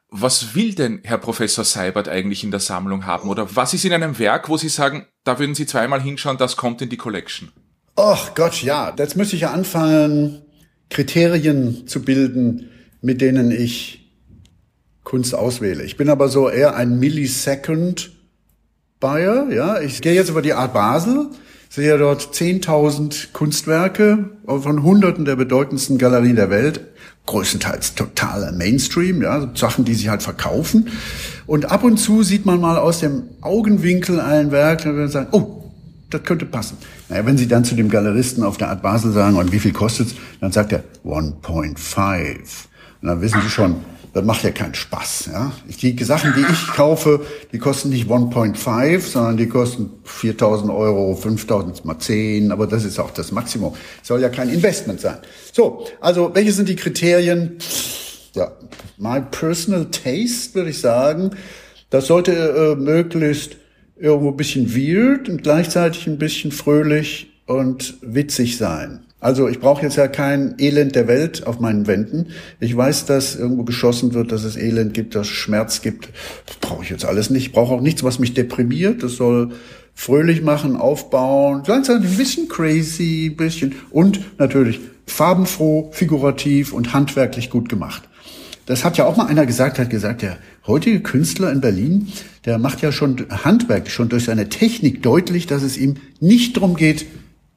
Was 0.09 0.55
will 0.55 0.75
denn 0.75 0.99
Herr 1.03 1.17
Professor 1.17 1.63
Seibert 1.63 2.09
eigentlich 2.09 2.43
in 2.43 2.51
der 2.51 2.59
Sammlung 2.59 3.05
haben? 3.05 3.29
Oder 3.29 3.55
was 3.55 3.73
ist 3.73 3.85
in 3.85 3.93
einem 3.93 4.19
Werk, 4.19 4.49
wo 4.49 4.57
Sie 4.57 4.67
sagen, 4.67 5.05
da 5.23 5.39
würden 5.39 5.55
Sie 5.55 5.65
zweimal 5.65 6.01
hinschauen, 6.01 6.37
das 6.37 6.57
kommt 6.57 6.81
in 6.81 6.89
die 6.89 6.97
Collection? 6.97 7.49
Ach 7.95 8.35
Gott, 8.35 8.61
ja. 8.61 8.93
Jetzt 8.97 9.15
müsste 9.15 9.35
ich 9.37 9.43
ja 9.43 9.51
anfangen, 9.51 10.41
Kriterien 10.89 11.87
zu 11.87 12.01
bilden, 12.01 12.69
mit 13.01 13.21
denen 13.21 13.51
ich 13.51 14.11
Kunst 15.03 15.33
auswähle. 15.33 15.83
Ich 15.83 15.97
bin 15.97 16.09
aber 16.09 16.27
so 16.27 16.49
eher 16.49 16.75
ein 16.75 16.99
Millisecond 16.99 18.11
Buyer, 18.99 19.49
ja. 19.49 19.79
Ich 19.79 20.01
gehe 20.01 20.13
jetzt 20.13 20.29
über 20.29 20.41
die 20.41 20.53
Art 20.53 20.73
Basel, 20.73 21.29
sehe 21.71 21.97
dort 21.97 22.21
10.000 22.33 23.31
Kunstwerke 23.31 24.29
von 24.45 24.83
Hunderten 24.83 25.23
der 25.23 25.37
bedeutendsten 25.37 25.97
Galerien 25.97 26.35
der 26.35 26.49
Welt, 26.49 26.81
größtenteils 27.27 27.95
totaler 27.95 28.51
Mainstream, 28.51 29.21
ja, 29.21 29.49
Sachen, 29.55 29.85
die 29.85 29.93
sich 29.93 30.09
halt 30.09 30.21
verkaufen. 30.21 30.89
Und 31.47 31.71
ab 31.71 31.85
und 31.85 31.95
zu 31.95 32.23
sieht 32.23 32.45
man 32.45 32.59
mal 32.59 32.77
aus 32.77 32.99
dem 32.99 33.23
Augenwinkel 33.39 34.19
ein 34.19 34.51
Werk, 34.51 34.85
und 34.85 35.07
sagen, 35.07 35.29
oh, 35.31 35.71
das 36.09 36.23
könnte 36.23 36.45
passen. 36.45 36.75
Naja, 37.07 37.25
wenn 37.25 37.37
Sie 37.37 37.47
dann 37.47 37.63
zu 37.63 37.75
dem 37.75 37.87
Galeristen 37.87 38.43
auf 38.43 38.57
der 38.57 38.67
Art 38.67 38.81
Basel 38.81 39.13
sagen, 39.13 39.37
und 39.37 39.53
wie 39.53 39.59
viel 39.59 39.71
kostet's, 39.71 40.15
dann 40.41 40.51
sagt 40.51 40.73
er 40.73 40.83
1.5. 41.05 42.37
Und 43.01 43.07
dann 43.07 43.21
wissen 43.21 43.41
Sie 43.43 43.49
schon, 43.49 43.77
das 44.13 44.25
macht 44.25 44.43
ja 44.43 44.51
keinen 44.51 44.73
Spaß. 44.73 45.29
Ja? 45.31 45.51
Die 45.81 46.03
Sachen, 46.03 46.33
die 46.35 46.41
ich 46.41 46.67
kaufe, 46.67 47.25
die 47.51 47.59
kosten 47.59 47.89
nicht 47.89 48.09
1.5, 48.09 48.99
sondern 48.99 49.37
die 49.37 49.47
kosten 49.47 49.89
4.000 50.05 50.75
Euro, 50.75 51.13
5.000 51.13 51.85
mal 51.85 51.97
10, 51.97 52.51
aber 52.51 52.67
das 52.67 52.83
ist 52.83 52.99
auch 52.99 53.11
das 53.11 53.31
Maximum. 53.31 53.73
Soll 54.03 54.21
ja 54.21 54.29
kein 54.29 54.49
Investment 54.49 54.99
sein. 54.99 55.17
So, 55.53 55.85
also 56.01 56.31
welche 56.33 56.51
sind 56.51 56.67
die 56.67 56.75
Kriterien? 56.75 57.57
Ja, 58.35 58.51
my 58.97 59.21
personal 59.31 59.85
taste, 59.85 60.55
würde 60.55 60.71
ich 60.71 60.79
sagen. 60.79 61.31
Das 61.89 62.07
sollte 62.07 62.31
äh, 62.31 62.75
möglichst 62.75 63.57
irgendwo 63.97 64.29
ein 64.29 64.37
bisschen 64.37 64.75
weird 64.75 65.29
und 65.29 65.43
gleichzeitig 65.43 66.07
ein 66.07 66.17
bisschen 66.17 66.51
fröhlich 66.51 67.31
und 67.45 67.95
witzig 68.01 68.57
sein. 68.57 69.05
Also 69.21 69.47
ich 69.47 69.59
brauche 69.59 69.83
jetzt 69.83 69.97
ja 69.97 70.07
kein 70.07 70.55
Elend 70.57 70.95
der 70.95 71.07
Welt 71.07 71.45
auf 71.45 71.59
meinen 71.59 71.85
Wänden. 71.85 72.29
Ich 72.59 72.75
weiß, 72.75 73.05
dass 73.05 73.35
irgendwo 73.35 73.63
geschossen 73.63 74.15
wird, 74.15 74.31
dass 74.31 74.43
es 74.43 74.57
Elend 74.57 74.95
gibt, 74.95 75.13
dass 75.13 75.27
es 75.27 75.33
Schmerz 75.33 75.83
gibt. 75.83 76.09
Das 76.47 76.55
brauche 76.57 76.83
ich 76.83 76.89
jetzt 76.89 77.05
alles 77.05 77.29
nicht. 77.29 77.45
Ich 77.45 77.51
brauche 77.51 77.75
auch 77.75 77.81
nichts, 77.81 78.03
was 78.03 78.17
mich 78.17 78.33
deprimiert. 78.33 79.03
Das 79.03 79.17
soll 79.17 79.51
fröhlich 79.93 80.41
machen, 80.41 80.75
aufbauen, 80.75 81.61
gleichzeitig 81.63 82.09
ein 82.09 82.17
bisschen 82.17 82.47
crazy, 82.47 83.29
ein 83.31 83.37
bisschen 83.37 83.75
und 83.91 84.39
natürlich 84.39 84.79
farbenfroh, 85.05 85.91
figurativ 85.91 86.73
und 86.73 86.93
handwerklich 86.93 87.51
gut 87.51 87.69
gemacht. 87.69 88.09
Das 88.65 88.83
hat 88.83 88.97
ja 88.97 89.05
auch 89.05 89.17
mal 89.17 89.27
einer 89.27 89.45
gesagt, 89.45 89.77
hat 89.77 89.89
gesagt, 89.91 90.23
der 90.23 90.37
heutige 90.65 91.01
Künstler 91.01 91.51
in 91.51 91.61
Berlin, 91.61 92.07
der 92.45 92.57
macht 92.57 92.81
ja 92.81 92.91
schon 92.91 93.27
handwerklich, 93.29 93.93
schon 93.93 94.09
durch 94.09 94.23
seine 94.23 94.49
Technik 94.49 95.03
deutlich, 95.03 95.45
dass 95.45 95.61
es 95.61 95.77
ihm 95.77 95.97
nicht 96.19 96.57
darum 96.57 96.75
geht, 96.75 97.05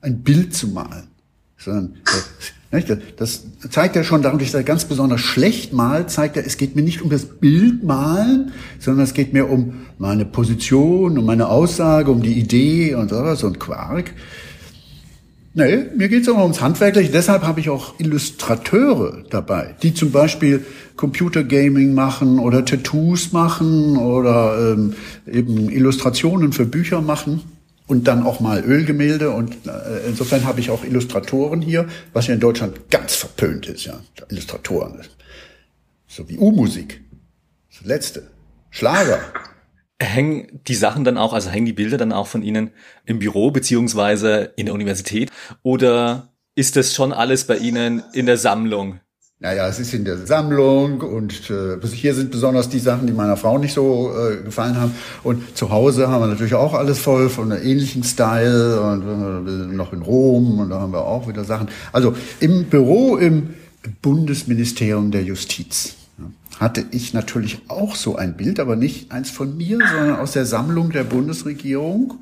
ein 0.03 0.23
Bild 0.23 0.55
zu 0.55 0.69
malen 0.69 1.14
sondern 1.65 1.95
äh, 2.71 2.97
das 3.17 3.45
zeigt 3.71 3.97
er 3.97 4.05
schon 4.05 4.23
dadurch, 4.23 4.51
dass 4.51 4.55
er 4.55 4.65
ganz 4.65 4.85
besonders 4.85 5.21
schlecht 5.21 5.73
malt, 5.73 6.11
zeigt 6.11 6.37
er, 6.37 6.47
es 6.47 6.57
geht 6.57 6.77
mir 6.77 6.83
nicht 6.83 7.03
um 7.03 7.11
das 7.11 7.25
Bildmalen, 7.25 8.53
sondern 8.79 9.05
es 9.05 9.15
geht 9.15 9.33
mir 9.33 9.49
um 9.49 9.87
meine 9.99 10.25
Position, 10.25 11.19
um 11.19 11.25
meine 11.25 11.49
Aussage, 11.49 12.11
um 12.11 12.23
die 12.23 12.35
Idee 12.35 12.95
und 12.95 13.11
so, 13.11 13.35
so 13.35 13.47
ein 13.47 13.59
Quark. 13.59 14.13
Nee, 15.57 15.85
mir 15.97 16.09
geht 16.09 16.23
es 16.23 16.29
ums 16.29 16.61
Handwerkliche. 16.61 17.13
Deshalb 17.13 17.45
habe 17.45 17.61
ich 17.61 17.71
auch 17.71 17.95
Illustrateure 18.01 19.23
dabei, 19.31 19.77
die 19.85 19.95
zum 19.95 20.11
Beispiel 20.11 20.67
Computergaming 20.97 21.95
machen 21.95 22.41
oder 22.41 22.65
Tattoos 22.65 23.33
machen 23.33 23.97
oder 23.97 24.73
ähm, 24.73 24.95
eben 25.31 25.71
Illustrationen 25.71 26.53
für 26.53 26.67
Bücher 26.67 27.01
machen 27.03 27.41
und 27.87 28.09
dann 28.09 28.25
auch 28.25 28.41
mal 28.41 28.65
Ölgemälde 28.65 29.31
und 29.31 29.67
äh, 29.67 30.07
insofern 30.07 30.45
habe 30.45 30.61
ich 30.61 30.71
auch 30.71 30.85
Illustratoren 30.85 31.61
hier, 31.61 31.87
was 32.13 32.27
ja 32.27 32.35
in 32.35 32.41
Deutschland 32.41 32.91
ganz 32.91 33.15
verpönt 33.15 33.67
ist, 33.67 33.85
ja. 33.85 34.01
Illustratoren. 34.31 35.01
So 36.07 36.29
wie 36.29 36.39
U-Musik. 36.39 37.03
Das 37.71 37.85
letzte. 37.85 38.31
Schlager. 38.71 39.21
Hängen 40.01 40.61
die 40.67 40.75
Sachen 40.75 41.05
dann 41.05 41.19
auch, 41.19 41.33
also 41.33 41.51
hängen 41.51 41.67
die 41.67 41.73
Bilder 41.73 41.99
dann 41.99 42.13
auch 42.13 42.27
von 42.27 42.43
Ihnen 42.43 42.71
im 43.05 43.19
Büro 43.19 43.51
beziehungsweise 43.51 44.53
in 44.57 44.67
der 44.67 44.75
Universität 44.75 45.31
oder 45.63 46.35
ist 46.57 46.77
das 46.77 46.95
schon 46.95 47.13
alles 47.13 47.45
bei 47.45 47.57
Ihnen 47.57 48.03
in 48.13 48.27
der 48.27 48.37
Sammlung? 48.37 49.01
Naja, 49.41 49.67
es 49.67 49.81
ist 49.81 49.93
in 49.93 50.05
der 50.05 50.27
Sammlung 50.27 51.01
und 51.01 51.51
äh, 51.51 51.85
hier 51.89 52.15
sind 52.15 52.31
besonders 52.31 52.69
die 52.69 52.79
Sachen, 52.79 53.07
die 53.07 53.13
meiner 53.13 53.37
Frau 53.37 53.59
nicht 53.59 53.75
so 53.75 54.13
äh, 54.17 54.43
gefallen 54.43 54.81
haben. 54.81 54.95
Und 55.25 55.57
zu 55.57 55.71
Hause 55.71 56.09
haben 56.09 56.23
wir 56.23 56.29
natürlich 56.29 56.55
auch 56.55 56.73
alles 56.73 57.01
voll 57.01 57.29
von 57.29 57.51
einem 57.51 57.67
ähnlichen 57.67 58.05
Style 58.05 58.81
und 58.81 59.03
äh, 59.03 59.75
noch 59.75 59.93
in 59.93 60.03
Rom 60.03 60.61
und 60.61 60.71
da 60.71 60.81
haben 60.81 60.93
wir 60.93 61.05
auch 61.05 61.29
wieder 61.29 61.45
Sachen. 61.45 61.69
Also 61.93 62.15
im 62.39 62.67
Büro 62.67 63.17
im 63.17 63.55
Bundesministerium 64.03 65.11
der 65.11 65.25
Justiz 65.25 65.97
hatte 66.61 66.85
ich 66.93 67.13
natürlich 67.13 67.59
auch 67.67 67.97
so 67.97 68.17
ein 68.17 68.37
Bild, 68.37 68.61
aber 68.61 68.77
nicht 68.77 69.11
eins 69.11 69.31
von 69.31 69.57
mir, 69.57 69.79
sondern 69.79 70.17
aus 70.17 70.33
der 70.33 70.47
Sammlung 70.47 70.91
der 70.91 71.05
Bundesregierung. 71.05 72.15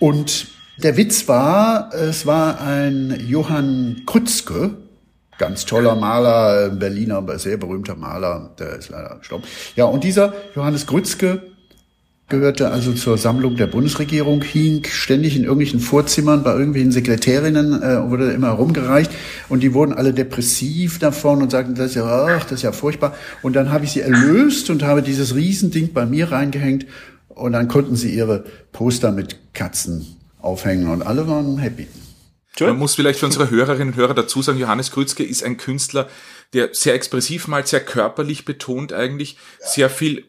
Und 0.00 0.48
der 0.78 0.96
Witz 0.96 1.28
war, 1.28 1.94
es 1.94 2.26
war 2.26 2.60
ein 2.60 3.16
Johann 3.26 4.02
Krützke, 4.06 4.76
Ganz 5.38 5.64
toller 5.64 5.96
Maler, 5.96 6.70
Berliner, 6.70 7.22
sehr 7.38 7.56
berühmter 7.56 7.96
Maler, 7.96 8.50
der 8.58 8.76
ist 8.76 8.90
leider 8.90 9.16
gestorben. 9.18 9.44
Ja, 9.74 9.86
und 9.86 10.04
dieser 10.04 10.32
Johannes 10.54 10.86
Grützke 10.86 11.42
gehörte 12.28 12.70
also 12.70 12.92
zur 12.92 13.18
Sammlung 13.18 13.56
der 13.56 13.66
Bundesregierung, 13.66 14.42
hing 14.42 14.84
ständig 14.84 15.36
in 15.36 15.42
irgendwelchen 15.42 15.80
Vorzimmern 15.80 16.42
bei 16.42 16.52
irgendwelchen 16.52 16.90
Sekretärinnen, 16.90 17.82
äh, 17.82 18.10
wurde 18.10 18.32
immer 18.32 18.48
herumgereicht 18.48 19.10
und 19.48 19.62
die 19.62 19.74
wurden 19.74 19.92
alle 19.92 20.14
depressiv 20.14 20.98
davon 20.98 21.42
und 21.42 21.50
sagten, 21.50 21.74
das 21.74 21.90
ist 21.90 21.96
ja, 21.96 22.04
ach, 22.04 22.44
das 22.44 22.52
ist 22.52 22.62
ja 22.62 22.72
furchtbar. 22.72 23.14
Und 23.42 23.54
dann 23.56 23.70
habe 23.70 23.84
ich 23.84 23.92
sie 23.92 24.00
erlöst 24.00 24.70
und 24.70 24.82
habe 24.82 25.02
dieses 25.02 25.34
Riesending 25.34 25.92
bei 25.92 26.06
mir 26.06 26.32
reingehängt 26.32 26.86
und 27.28 27.52
dann 27.52 27.68
konnten 27.68 27.96
sie 27.96 28.14
ihre 28.14 28.44
Poster 28.72 29.12
mit 29.12 29.52
Katzen 29.52 30.06
aufhängen 30.40 30.88
und 30.88 31.02
alle 31.02 31.28
waren 31.28 31.58
happy. 31.58 31.86
Man 32.60 32.78
muss 32.78 32.94
vielleicht 32.94 33.18
für 33.18 33.26
unsere 33.26 33.50
Hörerinnen 33.50 33.94
und 33.94 33.96
Hörer 33.96 34.14
dazu 34.14 34.42
sagen, 34.42 34.58
Johannes 34.58 34.92
Krützke 34.92 35.24
ist 35.24 35.42
ein 35.42 35.56
Künstler, 35.56 36.08
der 36.52 36.72
sehr 36.72 36.94
expressiv 36.94 37.48
malt, 37.48 37.66
sehr 37.66 37.80
körperlich 37.80 38.44
betont 38.44 38.92
eigentlich, 38.92 39.36
sehr 39.58 39.90
viel 39.90 40.24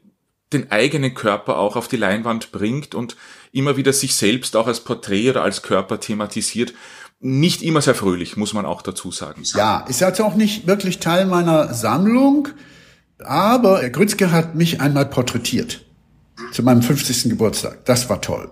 den 0.53 0.71
eigenen 0.71 1.13
Körper 1.13 1.57
auch 1.57 1.75
auf 1.75 1.87
die 1.87 1.97
Leinwand 1.97 2.51
bringt 2.51 2.95
und 2.95 3.15
immer 3.51 3.77
wieder 3.77 3.93
sich 3.93 4.15
selbst 4.15 4.55
auch 4.55 4.67
als 4.67 4.79
Porträt 4.79 5.29
oder 5.29 5.43
als 5.43 5.61
Körper 5.61 5.99
thematisiert. 5.99 6.73
Nicht 7.19 7.61
immer 7.61 7.81
sehr 7.81 7.95
fröhlich, 7.95 8.37
muss 8.37 8.53
man 8.53 8.65
auch 8.65 8.81
dazu 8.81 9.11
sagen. 9.11 9.43
Ja, 9.55 9.85
ist 9.87 10.01
jetzt 10.01 10.21
auch 10.21 10.35
nicht 10.35 10.67
wirklich 10.67 10.99
Teil 10.99 11.25
meiner 11.25 11.73
Sammlung, 11.73 12.49
aber 13.19 13.87
Grützke 13.89 14.31
hat 14.31 14.55
mich 14.55 14.81
einmal 14.81 15.05
porträtiert 15.05 15.84
zu 16.51 16.63
meinem 16.63 16.81
50. 16.81 17.29
Geburtstag. 17.29 17.85
Das 17.85 18.09
war 18.09 18.21
toll. 18.21 18.51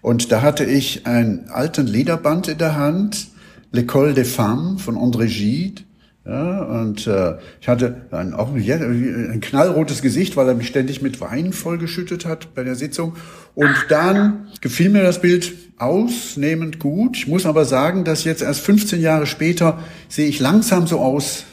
Und 0.00 0.30
da 0.32 0.42
hatte 0.42 0.64
ich 0.64 1.06
einen 1.06 1.48
alten 1.48 1.86
Lederband 1.86 2.48
in 2.48 2.58
der 2.58 2.76
Hand, 2.76 3.28
L'école 3.72 4.12
des 4.12 4.32
Femmes 4.32 4.82
von 4.82 4.96
André 4.96 5.26
Gide, 5.26 5.82
Ja, 6.26 6.62
und 6.62 7.06
äh, 7.06 7.34
ich 7.60 7.68
hatte 7.68 8.06
ein, 8.10 8.32
auch 8.32 8.54
ein 8.54 9.40
knallrotes 9.42 10.00
Gesicht, 10.00 10.36
weil 10.36 10.48
er 10.48 10.54
mich 10.54 10.68
ständig 10.68 11.02
mit 11.02 11.20
Wein 11.20 11.52
vollgeschüttet 11.52 12.24
hat 12.24 12.54
bei 12.54 12.64
der 12.64 12.76
Sitzung. 12.76 13.14
Und 13.54 13.74
dann 13.90 14.48
gefiel 14.62 14.88
mir 14.88 15.02
das 15.02 15.20
Bild 15.20 15.52
ausnehmend 15.76 16.78
gut. 16.78 17.18
Ich 17.18 17.26
muss 17.26 17.44
aber 17.44 17.66
sagen, 17.66 18.04
dass 18.04 18.24
jetzt 18.24 18.40
erst 18.40 18.60
15 18.60 19.02
Jahre 19.02 19.26
später 19.26 19.78
sehe 20.08 20.26
ich 20.26 20.40
langsam 20.40 20.86
so 20.86 21.00
aus 21.00 21.44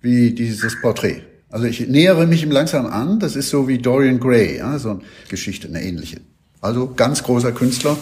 wie 0.00 0.32
dieses 0.32 0.80
Porträt. 0.80 1.22
Also 1.48 1.66
ich 1.66 1.86
nähere 1.88 2.26
mich 2.26 2.42
ihm 2.42 2.50
langsam 2.50 2.86
an. 2.86 3.20
Das 3.20 3.36
ist 3.36 3.50
so 3.50 3.68
wie 3.68 3.78
Dorian 3.78 4.20
Gray, 4.20 4.58
ja, 4.58 4.78
so 4.78 4.90
eine 4.90 5.00
Geschichte, 5.28 5.68
eine 5.68 5.82
ähnliche. 5.82 6.20
Also 6.60 6.92
ganz 6.94 7.22
großer 7.22 7.52
Künstler, 7.52 7.96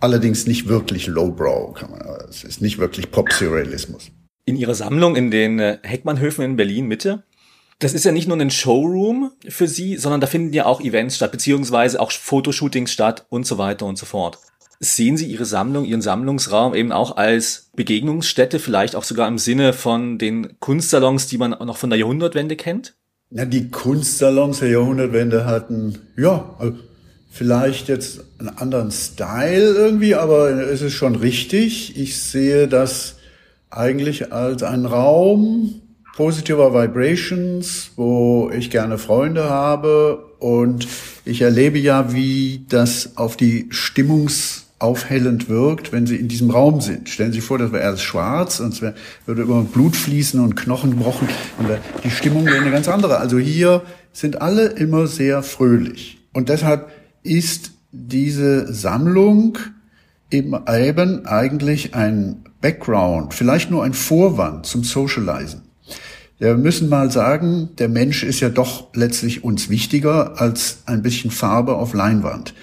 allerdings 0.00 0.46
nicht 0.46 0.68
wirklich 0.68 1.06
lowbrow. 1.06 1.74
Kann 1.74 1.90
man, 1.90 2.00
es 2.28 2.44
ist 2.44 2.60
nicht 2.60 2.78
wirklich 2.78 3.10
Pop-Surrealismus 3.10 4.10
in 4.48 4.56
ihrer 4.56 4.74
Sammlung 4.74 5.14
in 5.14 5.30
den 5.30 5.58
äh, 5.58 5.78
Heckmannhöfen 5.82 6.42
in 6.42 6.56
Berlin 6.56 6.86
Mitte. 6.86 7.22
Das 7.80 7.92
ist 7.92 8.04
ja 8.04 8.12
nicht 8.12 8.26
nur 8.26 8.36
ein 8.38 8.50
Showroom 8.50 9.30
für 9.46 9.68
sie, 9.68 9.96
sondern 9.98 10.20
da 10.22 10.26
finden 10.26 10.54
ja 10.54 10.64
auch 10.64 10.80
Events 10.80 11.16
statt, 11.16 11.30
beziehungsweise 11.30 12.00
auch 12.00 12.10
Fotoshootings 12.10 12.90
statt 12.90 13.26
und 13.28 13.46
so 13.46 13.58
weiter 13.58 13.84
und 13.86 13.98
so 13.98 14.06
fort. 14.06 14.38
Sehen 14.80 15.16
Sie 15.16 15.26
Ihre 15.26 15.44
Sammlung, 15.44 15.84
Ihren 15.84 16.02
Sammlungsraum 16.02 16.74
eben 16.74 16.92
auch 16.92 17.16
als 17.16 17.70
Begegnungsstätte, 17.74 18.60
vielleicht 18.60 18.94
auch 18.94 19.02
sogar 19.02 19.26
im 19.26 19.38
Sinne 19.38 19.72
von 19.72 20.18
den 20.18 20.60
Kunstsalons, 20.60 21.26
die 21.26 21.38
man 21.38 21.50
noch 21.50 21.76
von 21.76 21.90
der 21.90 21.98
Jahrhundertwende 21.98 22.54
kennt? 22.54 22.94
Ja, 23.30 23.44
die 23.44 23.70
Kunstsalons 23.70 24.60
der 24.60 24.70
Jahrhundertwende 24.70 25.44
hatten, 25.44 25.98
ja, 26.16 26.54
also 26.58 26.74
vielleicht 27.30 27.88
jetzt 27.88 28.20
einen 28.38 28.50
anderen 28.50 28.90
Style 28.90 29.74
irgendwie, 29.74 30.14
aber 30.14 30.50
es 30.50 30.80
ist 30.80 30.94
schon 30.94 31.16
richtig. 31.16 31.98
Ich 31.98 32.20
sehe 32.20 32.68
das 32.68 33.16
eigentlich 33.70 34.32
als 34.32 34.62
einen 34.62 34.86
Raum 34.86 35.82
positiver 36.16 36.72
Vibrations, 36.72 37.90
wo 37.96 38.50
ich 38.50 38.70
gerne 38.70 38.98
Freunde 38.98 39.44
habe 39.44 40.24
und 40.38 40.88
ich 41.24 41.42
erlebe 41.42 41.78
ja, 41.78 42.12
wie 42.12 42.64
das 42.68 43.16
auf 43.16 43.36
die 43.36 43.68
stimmungsaufhellend 44.78 45.48
wirkt, 45.48 45.92
wenn 45.92 46.06
sie 46.06 46.16
in 46.16 46.28
diesem 46.28 46.50
Raum 46.50 46.80
sind. 46.80 47.08
Stellen 47.08 47.32
Sie 47.32 47.38
sich 47.38 47.46
vor, 47.46 47.58
das 47.58 47.72
wäre 47.72 47.84
alles 47.84 48.02
schwarz 48.02 48.60
und 48.60 48.74
es 48.74 48.82
wär, 48.82 48.94
würde 49.26 49.42
immer 49.42 49.62
Blut 49.62 49.96
fließen 49.96 50.40
und 50.40 50.56
Knochen 50.56 50.92
gebrochen 50.92 51.28
und 51.58 51.68
die 52.04 52.10
Stimmung 52.10 52.46
wäre 52.46 52.60
eine 52.60 52.70
ganz 52.70 52.88
andere. 52.88 53.18
Also 53.18 53.38
hier 53.38 53.82
sind 54.12 54.40
alle 54.40 54.66
immer 54.66 55.06
sehr 55.06 55.42
fröhlich 55.42 56.18
und 56.32 56.48
deshalb 56.48 56.90
ist 57.22 57.72
diese 57.90 58.72
Sammlung 58.72 59.58
eben 60.30 60.54
eigentlich 60.54 61.94
ein 61.94 62.44
Background, 62.60 63.34
vielleicht 63.34 63.70
nur 63.70 63.84
ein 63.84 63.94
Vorwand 63.94 64.66
zum 64.66 64.84
Socializen. 64.84 65.62
Wir 66.38 66.56
müssen 66.56 66.88
mal 66.88 67.10
sagen, 67.10 67.70
der 67.78 67.88
Mensch 67.88 68.22
ist 68.22 68.38
ja 68.38 68.48
doch 68.48 68.94
letztlich 68.94 69.42
uns 69.42 69.70
wichtiger 69.70 70.40
als 70.40 70.82
ein 70.86 71.02
bisschen 71.02 71.32
Farbe 71.32 71.74
auf 71.74 71.94
Leinwand. 71.94 72.54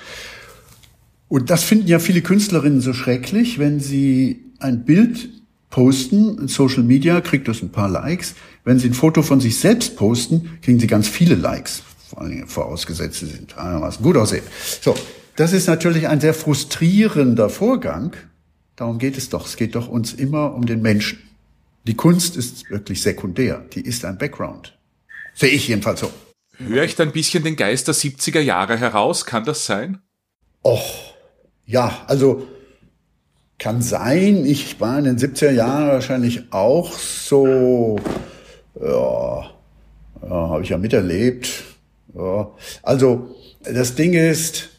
Und 1.36 1.50
das 1.50 1.66
finden 1.66 1.88
ja 1.88 2.00
viele 2.00 2.22
Künstlerinnen 2.22 2.80
so 2.80 2.94
schrecklich, 2.94 3.60
wenn 3.60 3.82
sie 3.82 4.46
ein 4.60 4.86
Bild 4.86 5.30
posten 5.70 6.38
in 6.38 6.48
Social 6.48 6.84
Media, 6.84 7.20
kriegt 7.20 7.50
das 7.50 7.62
ein 7.62 7.74
paar 7.74 7.90
Likes. 7.90 8.36
Wenn 8.64 8.80
sie 8.80 8.88
ein 8.88 8.94
Foto 8.94 9.22
von 9.22 9.42
sich 9.42 9.60
selbst 9.60 9.98
posten, 9.98 10.58
kriegen 10.62 10.80
sie 10.80 10.88
ganz 10.88 11.10
viele 11.10 11.36
Likes. 11.36 11.84
Vor 12.08 12.22
allen 12.22 12.32
Dingen 12.32 12.48
vorausgesetzt, 12.48 13.20
sie 13.20 13.26
sind 13.26 13.58
einigermaßen 13.58 14.02
gut 14.02 14.16
aussehen. 14.16 14.46
So. 14.80 14.96
Das 15.36 15.52
ist 15.52 15.68
natürlich 15.68 16.08
ein 16.08 16.22
sehr 16.22 16.34
frustrierender 16.34 17.50
Vorgang, 17.50 18.14
Darum 18.76 18.98
geht 18.98 19.18
es 19.18 19.30
doch. 19.30 19.46
Es 19.46 19.56
geht 19.56 19.76
doch 19.76 19.88
uns 19.88 20.14
immer 20.14 20.54
um 20.54 20.66
den 20.66 20.82
Menschen. 20.82 21.20
Die 21.86 21.96
Kunst 21.96 22.36
ist 22.36 22.70
wirklich 22.70 23.02
sekundär. 23.02 23.66
Die 23.74 23.82
ist 23.82 24.04
ein 24.06 24.18
Background. 24.18 24.78
Sehe 25.34 25.50
ich 25.50 25.68
jedenfalls 25.68 26.02
so. 26.02 26.12
Höre 26.58 26.84
ich 26.84 26.96
da 26.96 27.04
ein 27.04 27.12
bisschen 27.12 27.44
den 27.44 27.56
Geist 27.56 27.88
der 27.88 27.96
70er 27.96 28.40
Jahre 28.40 28.78
heraus? 28.78 29.26
Kann 29.26 29.46
das 29.46 29.66
sein? 29.66 30.00
Och, 30.64 31.05
ja, 31.66 32.04
also 32.08 32.48
kann 33.58 33.82
sein. 33.82 34.46
Ich 34.46 34.80
war 34.80 35.00
in 35.00 35.06
den 35.06 35.18
70er 35.18 35.52
Jahren 35.52 35.88
wahrscheinlich 35.88 36.52
auch 36.52 36.94
so, 36.94 37.98
ja, 38.80 39.52
ja 40.22 40.30
habe 40.30 40.64
ich 40.64 40.70
ja 40.70 40.78
miterlebt. 40.78 41.64
Ja. 42.14 42.52
Also 42.84 43.36
das 43.64 43.96
Ding 43.96 44.14
ist, 44.14 44.70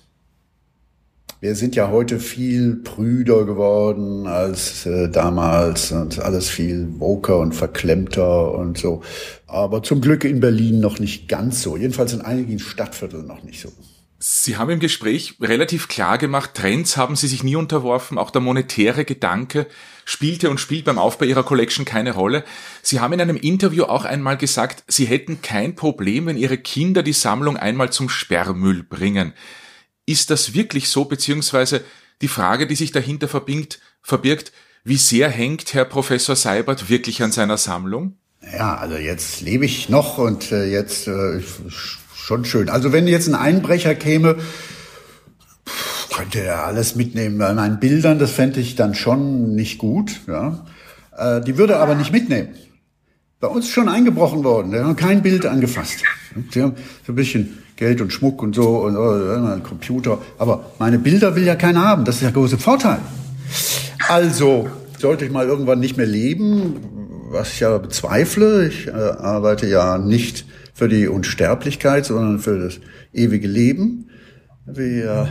wir 1.41 1.55
sind 1.55 1.77
ja 1.77 1.91
heute 1.91 2.19
viel 2.19 2.77
prüder 2.77 3.45
geworden 3.45 4.27
als 4.27 4.87
äh, 4.87 5.11
damals 5.11 5.93
und 5.93 6.19
alles 6.19 6.49
viel 6.49 6.89
woker 6.99 7.39
und 7.39 7.55
verklemmter 7.55 8.55
und 8.55 8.79
so. 8.79 9.03
Aber 9.47 9.83
zum 9.83 10.01
Glück 10.01 10.25
in 10.25 10.41
Berlin 10.41 10.81
noch 10.81 10.99
nicht 10.99 11.29
ganz 11.29 11.63
so. 11.63 11.77
Jedenfalls 11.77 12.15
in 12.15 12.23
einigen 12.23 12.59
Stadtvierteln 12.59 13.27
noch 13.27 13.43
nicht 13.43 13.61
so. 13.61 13.71
Sie 14.29 14.57
haben 14.57 14.71
im 14.71 14.81
Gespräch 14.81 15.37
relativ 15.41 15.87
klar 15.87 16.19
gemacht, 16.19 16.55
Trends 16.55 16.97
haben 16.97 17.15
Sie 17.15 17.29
sich 17.29 17.45
nie 17.45 17.55
unterworfen, 17.55 18.19
auch 18.19 18.33
der 18.33 18.41
monetäre 18.41 19.05
Gedanke 19.05 19.69
spielte 20.05 20.51
und 20.51 20.59
spielt 20.59 20.85
beim 20.85 20.99
Aufbau 20.99 21.27
Ihrer 21.27 21.45
Collection 21.45 21.85
keine 21.85 22.13
Rolle. 22.13 22.45
Sie 22.83 22.99
haben 22.99 23.13
in 23.13 23.21
einem 23.21 23.37
Interview 23.37 23.85
auch 23.85 24.05
einmal 24.05 24.37
gesagt, 24.37 24.83
Sie 24.89 25.05
hätten 25.05 25.43
kein 25.43 25.77
Problem, 25.77 26.27
wenn 26.27 26.37
Ihre 26.37 26.59
Kinder 26.59 27.05
die 27.05 27.13
Sammlung 27.13 27.57
einmal 27.57 27.93
zum 27.93 28.09
Sperrmüll 28.09 28.83
bringen. 28.83 29.33
Ist 30.07 30.31
das 30.31 30.55
wirklich 30.55 30.89
so, 30.89 31.05
beziehungsweise 31.05 31.85
die 32.21 32.27
Frage, 32.27 32.67
die 32.67 32.75
sich 32.75 32.91
dahinter 32.91 33.29
verbingt, 33.29 33.79
verbirgt, 34.03 34.51
wie 34.83 34.97
sehr 34.97 35.29
hängt 35.29 35.73
Herr 35.73 35.85
Professor 35.85 36.35
Seibert 36.35 36.89
wirklich 36.89 37.23
an 37.23 37.31
seiner 37.31 37.59
Sammlung? 37.59 38.17
Ja, 38.53 38.75
also 38.75 38.97
jetzt 38.97 39.41
lebe 39.41 39.67
ich 39.67 39.89
noch 39.89 40.19
und 40.19 40.51
äh, 40.51 40.67
jetzt 40.67 41.07
äh, 41.07 41.41
schon 42.27 42.45
schön. 42.45 42.69
Also 42.69 42.93
wenn 42.93 43.07
jetzt 43.07 43.29
ein 43.29 43.37
Einbrecher 43.37 43.95
käme, 43.95 44.35
könnte 46.13 46.41
er 46.41 46.65
alles 46.65 46.97
mitnehmen. 46.97 47.39
Bei 47.39 47.55
meinen 47.55 47.79
Bildern, 47.79 48.19
das 48.19 48.33
fände 48.33 48.59
ich 48.59 48.75
dann 48.75 48.97
schon 48.97 49.55
nicht 49.55 49.79
gut. 49.79 50.23
Ja. 50.27 50.67
Äh, 51.17 51.41
die 51.43 51.57
würde 51.57 51.75
er 51.75 51.81
aber 51.81 51.95
nicht 51.95 52.13
mitnehmen. 52.13 52.49
Bei 53.39 53.47
uns 53.47 53.67
ist 53.67 53.71
schon 53.71 53.89
eingebrochen 53.89 54.43
worden. 54.43 54.73
Wir 54.73 54.85
haben 54.85 54.97
kein 54.97 55.23
Bild 55.23 55.47
angefasst. 55.47 56.03
Sie 56.51 56.63
haben 56.63 56.75
so 57.07 57.13
ein 57.13 57.15
bisschen 57.15 57.59
Geld 57.77 58.01
und 58.01 58.13
Schmuck 58.13 58.43
und 58.43 58.57
so 58.57 58.79
und 58.79 58.97
oh, 58.97 59.61
Computer. 59.63 60.19
Aber 60.39 60.73
meine 60.81 60.99
Bilder 60.99 61.37
will 61.37 61.45
ja 61.45 61.55
keiner 61.55 61.85
haben. 61.85 62.05
Das 62.05 62.17
ist 62.17 62.25
der 62.25 62.33
große 62.33 62.59
Vorteil. 62.59 62.99
Also 64.09 64.69
sollte 64.99 65.27
ich 65.27 65.31
mal 65.31 65.47
irgendwann 65.47 65.79
nicht 65.79 65.97
mehr 65.97 66.07
leben, 66.07 67.29
was 67.31 67.53
ich 67.53 67.61
ja 67.61 67.79
bezweifle. 67.79 68.67
Ich 68.67 68.89
äh, 68.89 68.91
arbeite 68.91 69.69
ja 69.69 69.99
nicht 69.99 70.45
für 70.77 70.89
die 70.91 71.09
Unsterblichkeit, 71.09 72.05
sondern 72.05 72.39
für 72.39 72.59
das 72.59 72.81
ewige 73.15 73.49
Leben, 73.49 74.11
wie, 74.67 75.01
äh, 75.01 75.27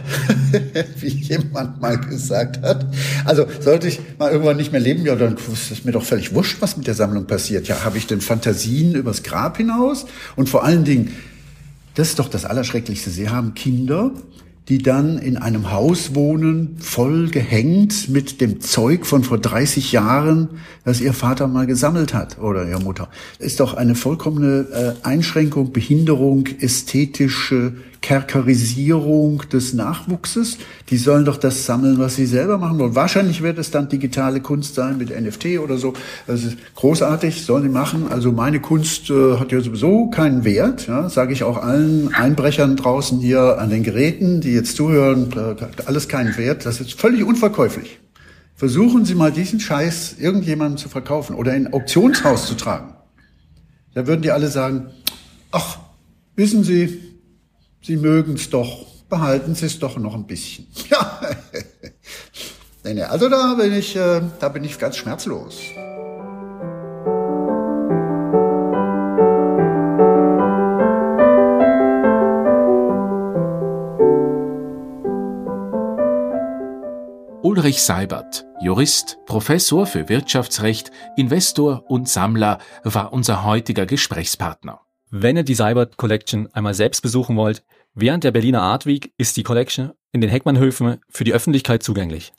wie 1.00 1.08
jemand 1.08 1.80
mal 1.80 2.00
gesagt 2.00 2.64
hat. 2.64 2.88
Also 3.26 3.46
sollte 3.60 3.88
ich 3.88 4.00
mal 4.18 4.32
irgendwann 4.32 4.58
nicht 4.58 4.72
mehr 4.72 4.82
leben, 4.82 5.06
ja, 5.06 5.16
dann 5.16 5.38
ist 5.38 5.70
es 5.70 5.86
mir 5.86 5.92
doch 5.92 6.04
völlig 6.04 6.34
wurscht, 6.34 6.58
was 6.62 6.78
mit 6.78 6.88
der 6.88 6.96
Sammlung 6.96 7.28
passiert. 7.28 7.68
Ja, 7.68 7.86
habe 7.86 8.00
ich 8.00 8.08
denn 8.08 8.22
Fantasien 8.22 8.96
übers 8.96 9.22
Grab 9.22 9.58
hinaus? 9.58 10.08
Und 10.36 10.50
vor 10.50 10.64
allen 10.64 10.84
Dingen, 10.84 11.16
das 11.94 12.10
ist 12.10 12.20
doch 12.20 12.28
das 12.28 12.46
Allerschrecklichste. 12.46 13.12
Sie 13.12 13.30
haben 13.30 13.54
Kinder, 13.54 14.14
die 14.68 14.80
dann 14.80 15.20
in 15.20 15.38
einem 15.38 15.72
Haus 15.72 16.16
wohnen, 16.16 16.78
voll 16.80 17.30
gehängt 17.30 18.10
mit 18.10 18.42
dem 18.42 18.62
Zeug 18.62 19.06
von 19.06 19.24
vor 19.24 19.38
30 19.38 19.92
Jahren, 19.92 20.50
das 20.84 21.02
ihr 21.02 21.14
Vater 21.14 21.48
mal 21.48 21.68
gesammelt 21.68 22.14
hat 22.14 22.40
oder 22.40 22.68
ihre 22.68 22.82
Mutter. 22.82 23.10
Ist 23.38 23.60
doch 23.60 23.76
eine 23.76 23.94
vollkommene 23.94 24.96
äh, 25.04 25.06
Einschränkung, 25.06 25.72
Behinderung, 25.72 26.48
ästhetische 26.60 27.74
Kerkerisierung 28.06 29.42
des 29.52 29.74
Nachwuchses. 29.74 30.60
Die 30.92 30.98
sollen 30.98 31.26
doch 31.26 31.38
das 31.38 31.66
sammeln, 31.66 31.98
was 31.98 32.16
sie 32.16 32.28
selber 32.28 32.60
machen 32.60 32.78
wollen. 32.78 32.94
Wahrscheinlich 32.94 33.42
wird 33.42 33.58
es 33.58 33.72
dann 33.72 33.90
digitale 33.90 34.42
Kunst 34.42 34.76
sein 34.76 35.00
mit 35.00 35.10
NFT 35.10 35.58
oder 35.58 35.78
so. 35.78 35.94
Ist 36.28 36.56
großartig, 36.76 37.44
sollen 37.44 37.64
sie 37.64 37.70
machen. 37.70 38.06
Also 38.12 38.32
meine 38.32 38.60
Kunst 38.60 39.10
äh, 39.10 39.40
hat 39.40 39.52
ja 39.52 39.60
sowieso 39.60 40.12
keinen 40.12 40.44
Wert, 40.44 40.86
ja, 40.86 41.10
sage 41.10 41.34
ich 41.34 41.44
auch 41.44 41.58
allen 41.58 42.14
Einbrechern 42.14 42.76
draußen 42.76 43.20
hier 43.20 43.58
an 43.58 43.72
den 43.72 43.82
Geräten, 43.82 44.40
die 44.40 44.54
jetzt 44.54 44.76
zuhören, 44.76 45.32
äh, 45.36 45.56
alles 45.88 46.08
keinen 46.08 46.38
Wert. 46.38 46.68
Das 46.68 46.80
ist 46.80 46.94
völlig 46.94 47.24
unverkäuflich. 47.24 47.98
Versuchen 48.54 49.06
Sie 49.06 49.16
mal 49.16 49.32
diesen 49.32 49.60
Scheiß 49.60 50.18
irgendjemandem 50.20 50.78
zu 50.78 50.90
verkaufen 50.90 51.36
oder 51.36 51.56
in 51.56 51.74
Auktionshaus 51.74 52.46
zu 52.46 52.54
tragen. 52.54 52.94
Da 53.96 54.06
würden 54.06 54.22
die 54.22 54.30
alle 54.30 54.50
sagen, 54.50 54.92
ach, 55.52 55.80
wissen 56.36 56.64
Sie, 56.64 57.05
Sie 57.86 57.98
mögen 57.98 58.34
es 58.34 58.50
doch, 58.50 58.88
behalten 59.10 59.54
Sie 59.54 59.68
es 59.68 59.78
doch 59.78 59.96
noch 59.98 60.16
ein 60.16 60.26
bisschen. 60.26 60.66
Ja, 60.90 61.22
nee, 62.84 62.96
nee, 62.96 63.04
also 63.04 63.30
da 63.30 63.54
bin 63.54 63.74
ich, 63.74 63.96
äh, 63.96 64.22
da 64.40 64.50
bin 64.50 64.64
ich 64.64 64.80
ganz 64.80 64.98
schmerzlos. 64.98 65.62
Ulrich 77.44 77.84
Seibert, 77.84 78.46
Jurist, 78.62 79.20
Professor 79.28 79.86
für 79.86 80.10
Wirtschaftsrecht, 80.10 80.92
Investor 81.18 81.84
und 81.88 82.10
Sammler, 82.10 82.58
war 82.84 83.14
unser 83.14 83.44
heutiger 83.44 83.86
Gesprächspartner. 83.86 84.82
Wenn 85.12 85.38
ihr 85.38 85.44
die 85.44 85.54
Seibert 85.56 85.98
Collection 85.98 86.50
einmal 86.54 86.74
selbst 86.74 87.02
besuchen 87.02 87.38
wollt, 87.38 87.64
während 87.96 88.24
der 88.24 88.32
Berliner 88.32 88.62
Art 88.62 88.86
Week 88.86 89.14
ist 89.18 89.38
die 89.38 89.44
Collection 89.44 89.94
in 90.12 90.22
den 90.22 90.30
Heckmannhöfen 90.30 90.98
für 91.10 91.24
die 91.24 91.34
Öffentlichkeit 91.34 91.82
zugänglich. 91.82 92.34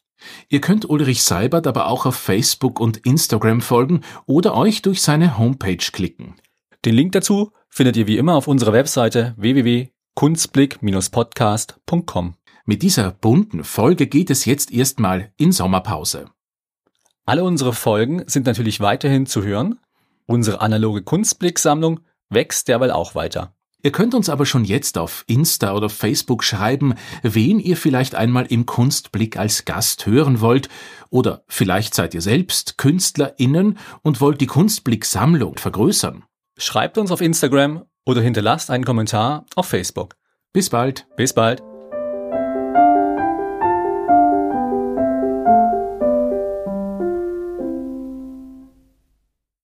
Ihr 0.49 0.61
könnt 0.61 0.88
Ulrich 0.88 1.25
Seibert 1.25 1.66
aber 1.66 1.88
auch 1.88 2.07
auf 2.07 2.14
Facebook 2.16 2.81
und 2.81 2.97
Instagram 2.99 3.61
folgen 3.61 4.03
oder 4.27 4.55
euch 4.55 4.83
durch 4.83 5.03
seine 5.03 5.37
Homepage 5.38 5.77
klicken. 5.77 6.37
Den 6.85 6.95
Link 6.95 7.11
dazu 7.12 7.53
findet 7.69 7.97
ihr 7.97 8.07
wie 8.07 8.16
immer 8.16 8.35
auf 8.35 8.47
unserer 8.49 8.73
Webseite 8.73 9.35
www.kunstblick-podcast.com. 9.37 12.35
Mit 12.64 12.83
dieser 12.83 13.12
bunten 13.12 13.64
Folge 13.64 14.07
geht 14.07 14.31
es 14.31 14.45
jetzt 14.45 14.73
erstmal 14.73 15.33
in 15.37 15.53
Sommerpause. 15.53 16.27
Alle 17.25 17.45
unsere 17.45 17.73
Folgen 17.73 18.25
sind 18.27 18.47
natürlich 18.47 18.81
weiterhin 18.81 19.27
zu 19.27 19.42
hören. 19.42 19.79
Unsere 20.27 20.61
analoge 20.61 21.03
Kunstblick-Sammlung 21.03 22.01
wächst 22.29 22.69
derweil 22.69 22.90
auch 22.90 23.14
weiter. 23.14 23.56
Ihr 23.87 23.92
könnt 23.92 24.16
uns 24.16 24.29
aber 24.29 24.46
schon 24.46 24.64
jetzt 24.64 24.99
auf 24.99 25.22
Insta 25.29 25.72
oder 25.72 25.88
Facebook 25.88 26.42
schreiben, 26.42 26.94
wen 27.22 27.61
ihr 27.61 27.77
vielleicht 27.77 28.16
einmal 28.16 28.44
im 28.46 28.66
Kunstblick 28.66 29.37
als 29.37 29.64
Gast 29.64 30.07
hören 30.07 30.40
wollt, 30.40 30.68
oder 31.09 31.44
vielleicht 31.46 31.94
seid 31.94 32.12
ihr 32.12 32.20
selbst 32.20 32.79
KünstlerInnen 32.79 33.79
und 34.03 34.20
wollt 34.20 34.40
die 34.40 34.49
Kunstblick-Sammlung 34.49 35.59
vergrößern. 35.59 36.25
Schreibt 36.59 36.99
uns 36.99 37.12
auf 37.12 37.20
Instagram 37.20 37.85
oder 38.05 38.22
hinterlasst 38.22 38.72
einen 38.72 38.85
Kommentar 38.85 39.46
auf 39.55 39.66
Facebook. 39.66 40.16
Bis 40.53 40.68
bald. 40.68 41.07
Bis 41.16 41.33
bald. 41.33 41.62